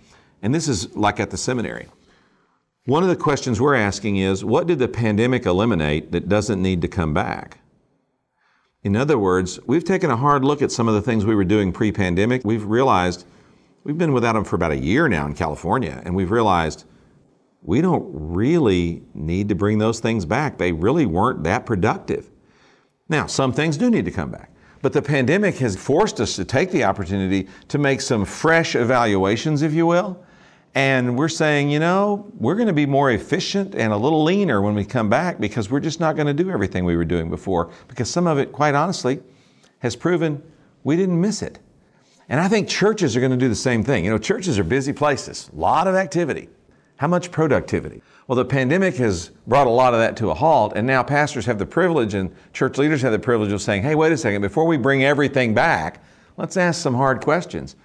and 0.41 0.53
this 0.53 0.67
is 0.67 0.95
like 0.95 1.19
at 1.19 1.29
the 1.29 1.37
seminary. 1.37 1.87
One 2.85 3.03
of 3.03 3.09
the 3.09 3.15
questions 3.15 3.59
we're 3.59 3.75
asking 3.75 4.17
is 4.17 4.45
what 4.45 4.65
did 4.67 4.79
the 4.79 4.87
pandemic 4.87 5.45
eliminate 5.45 6.11
that 6.13 6.29
doesn't 6.29 6.61
need 6.61 6.81
to 6.81 6.87
come 6.87 7.13
back? 7.13 7.59
In 8.83 8.95
other 8.95 9.17
words, 9.19 9.59
we've 9.67 9.83
taken 9.83 10.09
a 10.09 10.15
hard 10.15 10.45
look 10.45 10.61
at 10.61 10.71
some 10.71 10.87
of 10.87 10.93
the 10.93 11.01
things 11.01 11.25
we 11.25 11.35
were 11.35 11.43
doing 11.43 11.73
pre 11.73 11.91
pandemic. 11.91 12.43
We've 12.45 12.63
realized 12.63 13.25
We've 13.87 13.97
been 13.97 14.11
without 14.11 14.33
them 14.33 14.43
for 14.43 14.57
about 14.57 14.73
a 14.73 14.77
year 14.77 15.07
now 15.07 15.25
in 15.27 15.33
California, 15.33 16.01
and 16.03 16.13
we've 16.13 16.29
realized 16.29 16.83
we 17.61 17.79
don't 17.79 18.05
really 18.11 19.01
need 19.13 19.47
to 19.47 19.55
bring 19.55 19.77
those 19.77 20.01
things 20.01 20.25
back. 20.25 20.57
They 20.57 20.73
really 20.73 21.05
weren't 21.05 21.45
that 21.45 21.65
productive. 21.65 22.29
Now, 23.07 23.27
some 23.27 23.53
things 23.53 23.77
do 23.77 23.89
need 23.89 24.03
to 24.03 24.11
come 24.11 24.29
back. 24.29 24.51
But 24.81 24.91
the 24.91 25.01
pandemic 25.01 25.55
has 25.59 25.77
forced 25.77 26.19
us 26.19 26.35
to 26.35 26.43
take 26.43 26.69
the 26.71 26.83
opportunity 26.83 27.47
to 27.69 27.77
make 27.77 28.01
some 28.01 28.25
fresh 28.25 28.75
evaluations, 28.75 29.61
if 29.61 29.71
you 29.71 29.85
will. 29.85 30.21
And 30.75 31.17
we're 31.17 31.29
saying, 31.29 31.69
you 31.69 31.79
know, 31.79 32.29
we're 32.37 32.55
going 32.55 32.67
to 32.67 32.73
be 32.73 32.85
more 32.85 33.11
efficient 33.11 33.73
and 33.73 33.93
a 33.93 33.97
little 33.97 34.21
leaner 34.21 34.61
when 34.61 34.75
we 34.75 34.83
come 34.83 35.09
back 35.09 35.39
because 35.39 35.71
we're 35.71 35.79
just 35.79 36.01
not 36.01 36.17
going 36.17 36.27
to 36.27 36.33
do 36.33 36.51
everything 36.51 36.83
we 36.83 36.97
were 36.97 37.05
doing 37.05 37.29
before. 37.29 37.71
Because 37.87 38.09
some 38.09 38.27
of 38.27 38.37
it, 38.37 38.51
quite 38.51 38.75
honestly, 38.75 39.21
has 39.79 39.95
proven 39.95 40.43
we 40.83 40.97
didn't 40.97 41.21
miss 41.21 41.41
it. 41.41 41.59
And 42.29 42.39
I 42.39 42.47
think 42.47 42.67
churches 42.67 43.15
are 43.15 43.19
going 43.19 43.31
to 43.31 43.37
do 43.37 43.47
the 43.47 43.55
same 43.55 43.83
thing. 43.83 44.03
You 44.03 44.11
know, 44.11 44.17
churches 44.17 44.59
are 44.59 44.63
busy 44.63 44.93
places, 44.93 45.49
a 45.53 45.59
lot 45.59 45.87
of 45.87 45.95
activity. 45.95 46.49
How 46.97 47.07
much 47.07 47.31
productivity? 47.31 48.01
Well, 48.27 48.35
the 48.35 48.45
pandemic 48.45 48.95
has 48.95 49.29
brought 49.45 49.67
a 49.67 49.71
lot 49.71 49.93
of 49.93 49.99
that 49.99 50.17
to 50.17 50.31
a 50.31 50.33
halt, 50.33 50.73
and 50.75 50.85
now 50.85 51.03
pastors 51.03 51.45
have 51.45 51.59
the 51.59 51.65
privilege 51.65 52.13
and 52.13 52.35
church 52.53 52.77
leaders 52.77 53.01
have 53.03 53.11
the 53.13 53.19
privilege 53.19 53.51
of 53.51 53.61
saying, 53.61 53.83
hey, 53.83 53.95
wait 53.95 54.11
a 54.11 54.17
second, 54.17 54.41
before 54.41 54.65
we 54.65 54.77
bring 54.77 55.03
everything 55.03 55.53
back, 55.53 56.03
let's 56.35 56.57
ask 56.57 56.81
some 56.81 56.95
hard 56.95 57.21
questions. 57.21 57.75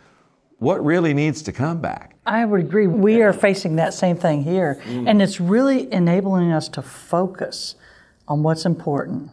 What 0.59 0.85
really 0.85 1.15
needs 1.15 1.43
to 1.43 1.53
come 1.53 1.81
back? 1.81 2.17
I 2.27 2.45
would 2.45 2.61
agree. 2.61 2.87
We 2.87 3.23
are 3.23 3.33
facing 3.33 3.77
that 3.77 3.95
same 3.95 4.17
thing 4.17 4.43
here, 4.43 4.81
mm. 4.85 5.09
and 5.09 5.21
it's 5.21 5.41
really 5.41 5.93
enabling 5.93 6.53
us 6.53 6.69
to 6.71 6.83
focus 6.83 7.77
on 8.27 8.43
what's 8.43 8.65
important. 8.65 9.31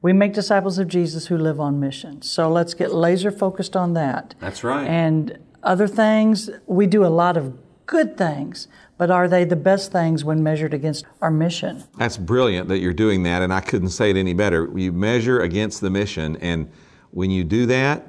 We 0.00 0.12
make 0.12 0.32
disciples 0.32 0.78
of 0.78 0.88
Jesus 0.88 1.26
who 1.26 1.36
live 1.36 1.58
on 1.58 1.80
mission. 1.80 2.22
So 2.22 2.50
let's 2.50 2.74
get 2.74 2.94
laser 2.94 3.30
focused 3.30 3.74
on 3.74 3.94
that. 3.94 4.34
That's 4.40 4.62
right. 4.62 4.86
And 4.86 5.38
other 5.62 5.88
things, 5.88 6.50
we 6.66 6.86
do 6.86 7.04
a 7.04 7.08
lot 7.08 7.36
of 7.36 7.58
good 7.86 8.16
things, 8.16 8.68
but 8.96 9.10
are 9.10 9.26
they 9.26 9.44
the 9.44 9.56
best 9.56 9.90
things 9.90 10.24
when 10.24 10.42
measured 10.42 10.72
against 10.72 11.04
our 11.20 11.30
mission? 11.30 11.82
That's 11.96 12.16
brilliant 12.16 12.68
that 12.68 12.78
you're 12.78 12.92
doing 12.92 13.24
that, 13.24 13.42
and 13.42 13.52
I 13.52 13.60
couldn't 13.60 13.88
say 13.88 14.10
it 14.10 14.16
any 14.16 14.34
better. 14.34 14.70
You 14.78 14.92
measure 14.92 15.40
against 15.40 15.80
the 15.80 15.90
mission, 15.90 16.36
and 16.36 16.70
when 17.10 17.30
you 17.30 17.42
do 17.42 17.66
that, 17.66 18.06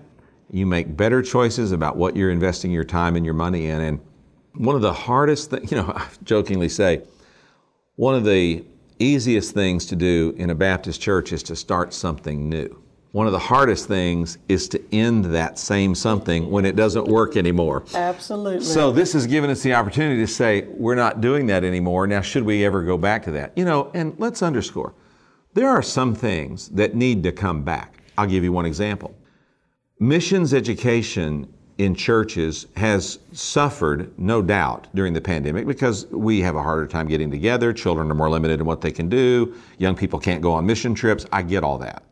you 0.52 0.66
make 0.66 0.96
better 0.96 1.22
choices 1.22 1.72
about 1.72 1.96
what 1.96 2.16
you're 2.16 2.32
investing 2.32 2.72
your 2.72 2.84
time 2.84 3.16
and 3.16 3.24
your 3.24 3.34
money 3.34 3.68
in. 3.68 3.82
And 3.82 4.00
one 4.56 4.76
of 4.76 4.82
the 4.82 4.94
hardest 4.94 5.52
things, 5.52 5.72
you 5.72 5.78
know, 5.78 5.92
I 5.96 6.08
jokingly 6.24 6.70
say, 6.70 7.04
one 7.96 8.16
of 8.16 8.24
the 8.24 8.64
easiest 9.00 9.54
things 9.54 9.86
to 9.88 9.96
do 9.96 10.34
in 10.38 10.50
a 10.50 10.56
Baptist 10.56 11.02
church 11.02 11.32
is 11.32 11.42
to 11.44 11.56
start 11.56 11.94
something 11.94 12.50
new. 12.50 12.82
One 13.12 13.26
of 13.26 13.34
the 13.34 13.40
hardest 13.40 13.88
things 13.88 14.38
is 14.48 14.70
to 14.70 14.84
end 14.94 15.26
that 15.26 15.58
same 15.58 15.96
something 15.96 16.52
when 16.52 16.64
it 16.64 16.76
doesn't 16.76 17.08
work 17.08 17.38
anymore. 17.38 17.84
Absolutely. 17.96 18.64
So 18.64 18.92
this 18.92 19.14
has 19.14 19.26
given 19.26 19.50
us 19.50 19.64
the 19.64 19.74
opportunity 19.74 20.22
to 20.22 20.28
say, 20.28 20.68
we're 20.68 20.94
not 20.94 21.20
doing 21.20 21.48
that 21.48 21.64
anymore. 21.64 22.06
Now, 22.06 22.22
should 22.22 22.44
we 22.44 22.64
ever 22.64 22.84
go 22.84 23.00
back 23.00 23.24
to 23.24 23.32
that? 23.32 23.58
You 23.58 23.66
know, 23.66 23.90
and 23.96 24.14
let's 24.20 24.44
underscore 24.44 24.94
there 25.56 25.70
are 25.70 25.82
some 25.82 26.14
things 26.14 26.70
that 26.70 26.94
need 26.94 27.24
to 27.24 27.32
come 27.32 27.64
back. 27.64 28.04
I'll 28.16 28.28
give 28.28 28.44
you 28.44 28.52
one 28.52 28.68
example. 28.68 29.16
Missions 30.00 30.54
education 30.54 31.52
in 31.80 31.96
churches 31.96 32.68
has 32.76 33.20
suffered, 33.32 34.12
no 34.20 34.42
doubt, 34.42 34.88
during 34.94 35.14
the 35.14 35.22
pandemic 35.22 35.66
because 35.66 36.06
we 36.08 36.42
have 36.42 36.56
a 36.56 36.62
harder 36.62 36.86
time 36.86 37.08
getting 37.08 37.32
together. 37.32 37.72
Children 37.72 38.12
are 38.12 38.16
more 38.16 38.30
limited 38.30 38.60
in 38.60 38.66
what 38.66 38.82
they 38.82 38.92
can 38.92 39.08
do. 39.08 39.56
Young 39.78 39.96
people 39.96 40.20
can't 40.20 40.42
go 40.42 40.52
on 40.52 40.66
mission 40.66 40.94
trips. 40.94 41.26
I 41.32 41.42
get 41.42 41.64
all 41.64 41.78
that. 41.78 42.04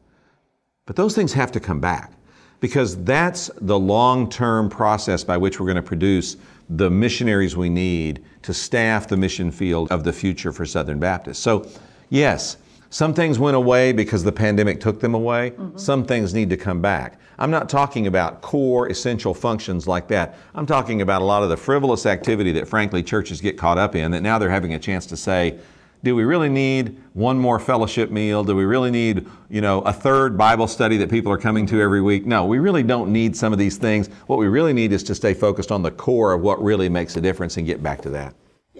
But 0.86 0.96
those 0.96 1.14
things 1.14 1.34
have 1.34 1.52
to 1.52 1.60
come 1.60 1.82
back 1.82 2.14
because 2.62 3.04
that's 3.04 3.52
the 3.60 3.78
long 3.78 4.30
term 4.30 4.70
process 4.70 5.26
by 5.26 5.36
which 5.36 5.60
we're 5.60 5.66
going 5.66 5.76
to 5.76 5.82
produce 5.82 6.38
the 6.70 6.90
missionaries 6.90 7.58
we 7.58 7.70
need 7.70 8.24
to 8.44 8.54
staff 8.54 9.10
the 9.10 9.18
mission 9.18 9.52
field 9.52 9.92
of 9.92 10.06
the 10.06 10.14
future 10.14 10.54
for 10.54 10.66
Southern 10.66 10.98
Baptists. 10.98 11.40
So, 11.40 11.68
yes, 12.10 12.56
some 12.90 13.14
things 13.14 13.38
went 13.38 13.56
away 13.56 13.92
because 13.92 14.24
the 14.24 14.32
pandemic 14.32 14.80
took 14.80 15.00
them 15.00 15.14
away. 15.14 15.52
Mm-hmm. 15.52 15.78
Some 15.78 16.06
things 16.06 16.34
need 16.34 16.50
to 16.50 16.58
come 16.58 16.82
back. 16.82 17.20
I'm 17.40 17.52
not 17.52 17.70
talking 17.70 18.08
about 18.08 18.42
core 18.42 18.88
essential 18.90 19.34
functions 19.34 19.88
like 19.88 20.08
that. 20.08 20.38
I'm 20.56 20.66
talking 20.66 21.02
about 21.02 21.22
a 21.22 21.26
lot 21.26 21.44
of 21.44 21.50
the 21.50 21.58
frivolous 21.58 22.06
activity 22.06 22.52
that, 22.54 22.68
frankly, 22.68 23.04
churches 23.04 23.42
get 23.42 23.58
caught 23.58 23.78
up 23.78 23.96
in 23.96 24.12
that 24.12 24.22
now 24.22 24.40
they're 24.40 24.50
having 24.50 24.74
a 24.74 24.80
chance 24.80 25.06
to 25.08 25.18
say, 25.18 25.60
do 26.04 26.16
we 26.16 26.24
really 26.24 26.50
need 26.50 27.02
one 27.14 27.38
more 27.38 27.60
fellowship 27.60 28.12
meal? 28.12 28.44
Do 28.44 28.56
we 28.56 28.66
really 28.66 28.92
need, 28.92 29.28
you 29.50 29.62
know, 29.62 29.82
a 29.82 29.92
third 29.92 30.38
Bible 30.38 30.68
study 30.68 30.98
that 30.98 31.10
people 31.10 31.32
are 31.32 31.38
coming 31.38 31.66
to 31.68 31.82
every 31.82 32.02
week? 32.02 32.26
No, 32.26 32.46
we 32.46 32.60
really 32.60 32.84
don't 32.84 33.12
need 33.12 33.36
some 33.36 33.52
of 33.52 33.60
these 33.60 33.78
things. 33.78 34.08
What 34.28 34.38
we 34.38 34.48
really 34.48 34.74
need 34.74 34.94
is 34.94 35.04
to 35.04 35.16
stay 35.16 35.34
focused 35.34 35.72
on 35.72 35.82
the 35.82 35.92
core 35.92 36.34
of 36.34 36.42
what 36.42 36.64
really 36.64 36.88
makes 36.88 37.18
a 37.18 37.22
difference 37.22 37.58
and 37.58 37.66
get 37.66 37.82
back 37.82 38.02
to 38.04 38.10
that. 38.12 38.36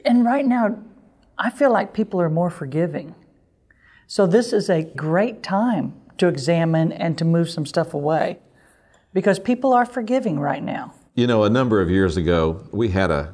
And 0.06 0.26
right 0.26 0.46
now, 0.46 0.78
I 1.38 1.50
feel 1.50 1.72
like 1.72 1.92
people 1.92 2.22
are 2.22 2.30
more 2.30 2.50
forgiving. 2.50 3.14
So 4.10 4.26
this 4.26 4.54
is 4.54 4.70
a 4.70 4.84
great 4.84 5.44
time 5.44 5.94
to 6.18 6.30
examine 6.30 6.94
and 6.94 7.18
to 7.18 7.26
move 7.26 7.50
some 7.50 7.66
stuff 7.66 7.94
away 7.94 8.40
because 9.14 9.38
people 9.38 9.74
are 9.74 9.86
forgiving 9.86 10.40
right 10.40 10.64
now. 10.64 10.94
You 11.16 11.28
know, 11.28 11.44
a 11.44 11.50
number 11.50 11.82
of 11.82 11.90
years 11.90 12.16
ago, 12.16 12.66
we 12.72 12.88
had 12.88 13.12
a 13.12 13.34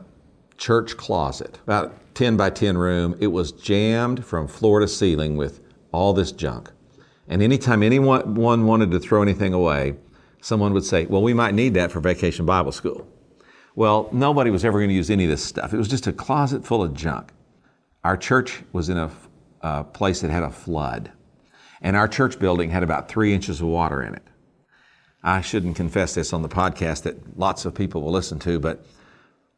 church 0.58 0.98
closet, 0.98 1.60
about 1.64 2.16
10 2.16 2.38
by 2.38 2.50
10 2.50 2.76
room. 2.80 3.16
It 3.20 3.28
was 3.28 3.52
jammed 3.52 4.26
from 4.26 4.48
floor 4.48 4.80
to 4.80 4.88
ceiling 4.88 5.38
with 5.38 5.60
all 5.92 6.12
this 6.12 6.32
junk. 6.32 6.72
And 7.28 7.44
anytime 7.44 7.84
anyone 7.84 8.34
wanted 8.34 8.90
to 8.92 9.00
throw 9.00 9.22
anything 9.22 9.54
away, 9.54 9.96
someone 10.42 10.74
would 10.74 10.86
say, 10.86 11.06
Well, 11.06 11.22
we 11.22 11.36
might 11.36 11.54
need 11.54 11.76
that 11.76 11.92
for 11.92 12.00
vacation 12.00 12.48
Bible 12.48 12.72
school. 12.72 13.08
Well, 13.76 14.10
nobody 14.12 14.50
was 14.50 14.66
ever 14.66 14.80
going 14.80 14.90
to 14.90 14.96
use 14.96 15.12
any 15.12 15.26
of 15.26 15.30
this 15.30 15.44
stuff. 15.44 15.72
It 15.72 15.78
was 15.78 15.88
just 15.88 16.08
a 16.08 16.14
closet 16.14 16.66
full 16.66 16.82
of 16.82 16.96
junk. 16.96 17.32
Our 18.04 18.18
church 18.18 18.64
was 18.74 18.90
in 18.90 18.98
a, 18.98 19.12
a 19.64 19.84
place 19.84 20.22
that 20.22 20.30
had 20.30 20.44
a 20.44 20.52
flood, 20.52 21.12
and 21.82 21.96
our 21.96 22.08
church 22.08 22.38
building 22.38 22.70
had 22.70 22.84
about 22.84 23.10
three 23.10 23.34
inches 23.34 23.62
of 23.62 23.68
water 23.68 24.04
in 24.04 24.14
it. 24.14 24.24
I 25.24 25.42
shouldn't 25.42 25.78
confess 25.78 26.14
this 26.14 26.34
on 26.34 26.42
the 26.42 26.50
podcast 26.50 27.04
that 27.04 27.40
lots 27.40 27.66
of 27.66 27.74
people 27.74 28.02
will 28.02 28.12
listen 28.12 28.40
to, 28.40 28.60
but 28.60 28.86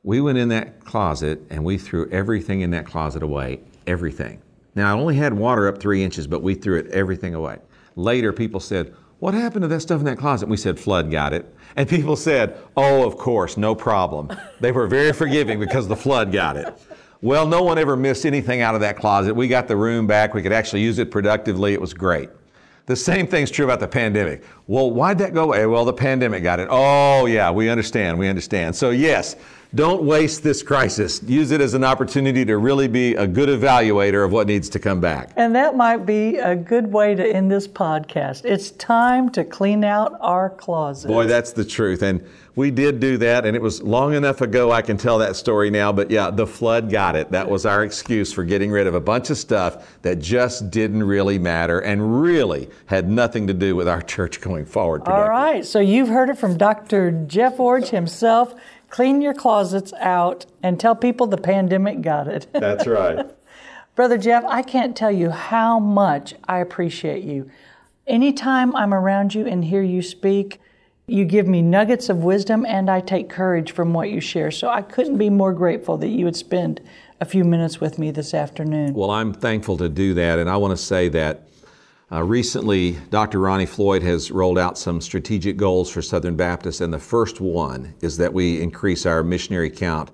we 0.03 0.21
went 0.21 0.37
in 0.37 0.49
that 0.49 0.85
closet 0.85 1.41
and 1.49 1.65
we 1.65 1.79
threw 1.79 2.07
everything 2.11 2.61
in 2.61 2.69
that 2.71 2.85
closet 2.85 3.23
away. 3.23 3.61
Everything. 3.87 4.41
Now, 4.75 4.95
I 4.95 4.99
only 4.99 5.15
had 5.15 5.33
water 5.33 5.67
up 5.67 5.79
three 5.79 6.03
inches, 6.03 6.27
but 6.27 6.43
we 6.43 6.53
threw 6.53 6.77
it 6.77 6.87
everything 6.91 7.33
away. 7.33 7.57
Later, 7.95 8.31
people 8.31 8.59
said, 8.59 8.93
What 9.19 9.33
happened 9.33 9.63
to 9.63 9.67
that 9.69 9.79
stuff 9.79 9.99
in 9.99 10.05
that 10.05 10.19
closet? 10.19 10.47
We 10.47 10.57
said, 10.57 10.79
Flood 10.79 11.09
got 11.09 11.33
it. 11.33 11.51
And 11.75 11.89
people 11.89 12.15
said, 12.15 12.57
Oh, 12.77 13.07
of 13.07 13.17
course, 13.17 13.57
no 13.57 13.73
problem. 13.73 14.29
They 14.59 14.71
were 14.71 14.87
very 14.87 15.13
forgiving 15.13 15.59
because 15.59 15.87
the 15.87 15.95
flood 15.95 16.31
got 16.31 16.57
it. 16.57 16.77
Well, 17.21 17.47
no 17.47 17.63
one 17.63 17.77
ever 17.77 17.95
missed 17.95 18.25
anything 18.25 18.61
out 18.61 18.75
of 18.75 18.81
that 18.81 18.97
closet. 18.97 19.33
We 19.33 19.47
got 19.47 19.67
the 19.67 19.77
room 19.77 20.05
back. 20.05 20.33
We 20.33 20.41
could 20.41 20.51
actually 20.51 20.81
use 20.81 20.99
it 20.99 21.11
productively. 21.11 21.73
It 21.73 21.81
was 21.81 21.93
great. 21.93 22.29
The 22.85 22.95
same 22.95 23.25
thing's 23.25 23.49
true 23.49 23.65
about 23.65 23.79
the 23.79 23.87
pandemic. 23.87 24.43
Well, 24.67 24.91
why'd 24.91 25.17
that 25.17 25.33
go 25.33 25.45
away? 25.45 25.65
Well, 25.65 25.85
the 25.85 25.93
pandemic 25.93 26.43
got 26.43 26.59
it. 26.59 26.67
Oh, 26.69 27.25
yeah, 27.25 27.49
we 27.49 27.67
understand. 27.67 28.19
We 28.19 28.27
understand. 28.27 28.75
So, 28.75 28.91
yes, 28.91 29.35
don't 29.73 30.03
waste 30.03 30.43
this 30.43 30.63
crisis. 30.63 31.21
Use 31.23 31.51
it 31.51 31.61
as 31.61 31.73
an 31.73 31.83
opportunity 31.83 32.45
to 32.45 32.57
really 32.57 32.87
be 32.87 33.15
a 33.15 33.27
good 33.27 33.49
evaluator 33.49 34.23
of 34.23 34.31
what 34.31 34.47
needs 34.47 34.69
to 34.69 34.79
come 34.79 35.01
back. 35.01 35.31
And 35.35 35.55
that 35.55 35.75
might 35.75 36.05
be 36.05 36.37
a 36.37 36.55
good 36.55 36.91
way 36.91 37.15
to 37.15 37.25
end 37.25 37.51
this 37.51 37.67
podcast. 37.67 38.45
It's 38.45 38.71
time 38.71 39.29
to 39.31 39.43
clean 39.43 39.83
out 39.83 40.17
our 40.21 40.49
closet. 40.49 41.07
Boy, 41.07 41.25
that's 41.25 41.53
the 41.53 41.65
truth. 41.65 42.03
And 42.03 42.25
we 42.55 42.71
did 42.71 43.01
do 43.01 43.17
that, 43.17 43.45
and 43.45 43.53
it 43.53 43.61
was 43.61 43.81
long 43.83 44.13
enough 44.13 44.39
ago 44.39 44.71
I 44.71 44.81
can 44.81 44.95
tell 44.95 45.17
that 45.17 45.35
story 45.35 45.69
now. 45.69 45.91
But 45.91 46.09
yeah, 46.09 46.29
the 46.31 46.47
flood 46.47 46.89
got 46.89 47.17
it. 47.17 47.31
That 47.31 47.49
was 47.49 47.65
our 47.65 47.83
excuse 47.83 48.31
for 48.31 48.45
getting 48.45 48.71
rid 48.71 48.87
of 48.87 48.95
a 48.95 49.01
bunch 49.01 49.29
of 49.29 49.37
stuff 49.37 50.01
that 50.03 50.19
just 50.19 50.71
didn't 50.71 51.03
really 51.03 51.37
matter 51.37 51.79
and 51.81 52.21
really 52.21 52.69
had 52.85 53.09
nothing 53.09 53.47
to 53.47 53.53
do 53.53 53.75
with 53.75 53.89
our 53.89 54.01
church 54.01 54.39
going 54.39 54.65
forward. 54.65 55.01
All 55.05 55.27
right. 55.27 55.65
So 55.65 55.79
you've 55.81 56.07
heard 56.07 56.29
it 56.29 56.37
from 56.37 56.57
Dr. 56.57 57.11
Jeff 57.27 57.57
Iorg 57.57 57.89
himself 57.89 58.55
clean 58.95 59.21
your 59.21 59.33
closets 59.33 59.91
out 59.99 60.45
and 60.63 60.79
tell 60.79 60.95
people 60.95 61.27
the 61.27 61.35
pandemic 61.35 61.99
got 61.99 62.29
it. 62.29 62.47
That's 62.53 62.87
right. 62.87 63.29
Brother 63.93 64.17
Jeff, 64.17 64.45
I 64.47 64.61
can't 64.61 64.95
tell 64.95 65.11
you 65.11 65.31
how 65.31 65.79
much 65.79 66.33
I 66.47 66.59
appreciate 66.59 67.25
you. 67.25 67.51
Anytime 68.07 68.73
I'm 68.73 68.93
around 68.93 69.35
you 69.35 69.47
and 69.47 69.65
hear 69.65 69.81
you 69.81 70.01
speak, 70.01 70.61
you 71.07 71.25
give 71.25 71.45
me 71.45 71.61
nuggets 71.61 72.07
of 72.07 72.23
wisdom 72.23 72.65
and 72.65 72.89
I 72.89 73.01
take 73.01 73.29
courage 73.29 73.73
from 73.73 73.91
what 73.91 74.11
you 74.11 74.21
share. 74.21 74.49
So 74.49 74.69
I 74.69 74.81
couldn't 74.81 75.17
be 75.17 75.29
more 75.29 75.51
grateful 75.51 75.97
that 75.97 76.07
you 76.07 76.23
would 76.23 76.37
spend 76.37 76.79
a 77.19 77.25
few 77.25 77.43
minutes 77.43 77.81
with 77.81 77.99
me 77.99 78.11
this 78.11 78.33
afternoon. 78.33 78.93
Well, 78.93 79.11
I'm 79.11 79.33
thankful 79.33 79.75
to 79.75 79.89
do 79.89 80.13
that. 80.13 80.39
And 80.39 80.49
I 80.49 80.55
want 80.55 80.71
to 80.71 80.81
say 80.81 81.09
that 81.09 81.41
uh, 82.11 82.23
recently, 82.23 82.97
Dr. 83.09 83.39
Ronnie 83.39 83.65
Floyd 83.65 84.03
has 84.03 84.29
rolled 84.29 84.59
out 84.59 84.77
some 84.77 85.01
strategic 85.01 85.57
goals 85.57 85.89
for 85.89 86.01
Southern 86.03 86.35
Baptist, 86.35 86.81
and 86.81 86.93
the 86.93 86.99
first 86.99 87.41
one 87.41 87.95
is 88.01 88.17
that 88.17 88.31
we 88.31 88.61
increase 88.61 89.05
our 89.07 89.23
missionary 89.23 89.71
count 89.71 90.11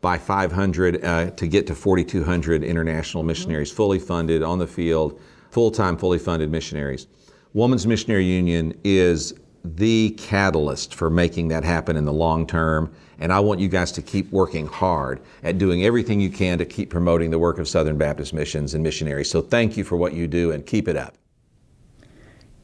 by 0.00 0.16
500 0.16 1.04
uh, 1.04 1.30
to 1.30 1.46
get 1.46 1.66
to 1.66 1.74
4,200 1.74 2.64
international 2.64 3.22
missionaries, 3.22 3.70
fully 3.70 3.98
funded 3.98 4.42
on 4.42 4.58
the 4.58 4.66
field, 4.66 5.20
full 5.50 5.70
time, 5.70 5.96
fully 5.96 6.18
funded 6.18 6.50
missionaries. 6.50 7.06
Women's 7.52 7.86
Missionary 7.86 8.24
Union 8.24 8.78
is 8.82 9.34
the 9.64 10.10
catalyst 10.18 10.94
for 10.94 11.08
making 11.08 11.48
that 11.48 11.64
happen 11.64 11.96
in 11.96 12.04
the 12.04 12.12
long 12.12 12.46
term. 12.46 12.92
And 13.18 13.32
I 13.32 13.40
want 13.40 13.60
you 13.60 13.68
guys 13.68 13.92
to 13.92 14.02
keep 14.02 14.30
working 14.32 14.66
hard 14.66 15.20
at 15.42 15.56
doing 15.56 15.84
everything 15.84 16.20
you 16.20 16.30
can 16.30 16.58
to 16.58 16.64
keep 16.64 16.90
promoting 16.90 17.30
the 17.30 17.38
work 17.38 17.58
of 17.58 17.68
Southern 17.68 17.96
Baptist 17.96 18.34
missions 18.34 18.74
and 18.74 18.82
missionaries. 18.82 19.30
So 19.30 19.40
thank 19.40 19.76
you 19.76 19.84
for 19.84 19.96
what 19.96 20.12
you 20.12 20.26
do 20.26 20.50
and 20.52 20.66
keep 20.66 20.88
it 20.88 20.96
up. 20.96 21.16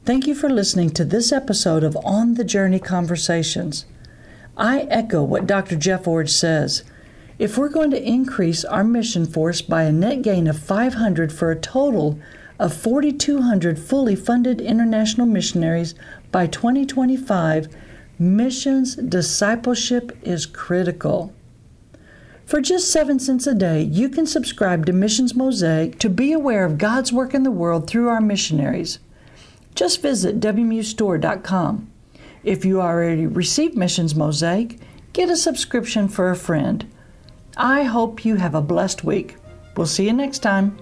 Thank 0.02 0.26
you 0.26 0.34
for 0.34 0.48
listening 0.48 0.90
to 0.90 1.04
this 1.04 1.30
episode 1.30 1.84
of 1.84 1.94
On 2.06 2.32
the 2.32 2.42
Journey 2.42 2.78
Conversations. 2.78 3.84
I 4.56 4.86
echo 4.88 5.22
what 5.22 5.46
Dr. 5.46 5.76
Jeff 5.76 6.06
says. 6.26 6.84
If 7.38 7.58
we're 7.58 7.68
going 7.68 7.90
to 7.90 8.02
increase 8.02 8.64
our 8.64 8.82
mission 8.82 9.26
force 9.26 9.60
by 9.60 9.82
a 9.82 9.92
net 9.92 10.22
gain 10.22 10.46
of 10.46 10.58
500 10.58 11.30
for 11.30 11.50
a 11.50 11.60
total 11.60 12.18
of 12.58 12.72
4,200 12.72 13.78
fully 13.78 14.16
funded 14.16 14.62
international 14.62 15.26
missionaries 15.26 15.94
by 16.32 16.46
2025, 16.46 17.68
missions 18.18 18.96
discipleship 18.96 20.16
is 20.22 20.46
critical. 20.46 21.34
For 22.46 22.62
just 22.62 22.90
7 22.90 23.18
cents 23.18 23.46
a 23.46 23.54
day, 23.54 23.82
you 23.82 24.08
can 24.08 24.24
subscribe 24.24 24.86
to 24.86 24.94
Missions 24.94 25.34
Mosaic 25.34 25.98
to 25.98 26.08
be 26.08 26.32
aware 26.32 26.64
of 26.64 26.78
God's 26.78 27.12
work 27.12 27.34
in 27.34 27.42
the 27.42 27.50
world 27.50 27.86
through 27.86 28.08
our 28.08 28.22
missionaries 28.22 28.98
just 29.74 30.02
visit 30.02 30.40
WMUstore.com. 30.40 31.90
If 32.42 32.64
you 32.64 32.80
already 32.80 33.26
received 33.26 33.76
Missions 33.76 34.14
Mosaic, 34.14 34.78
get 35.12 35.28
a 35.28 35.36
subscription 35.36 36.08
for 36.08 36.30
a 36.30 36.36
friend. 36.36 36.90
I 37.56 37.82
hope 37.82 38.24
you 38.24 38.36
have 38.36 38.54
a 38.54 38.62
blessed 38.62 39.04
week. 39.04 39.36
We'll 39.76 39.86
see 39.86 40.06
you 40.06 40.12
next 40.12 40.38
time. 40.40 40.78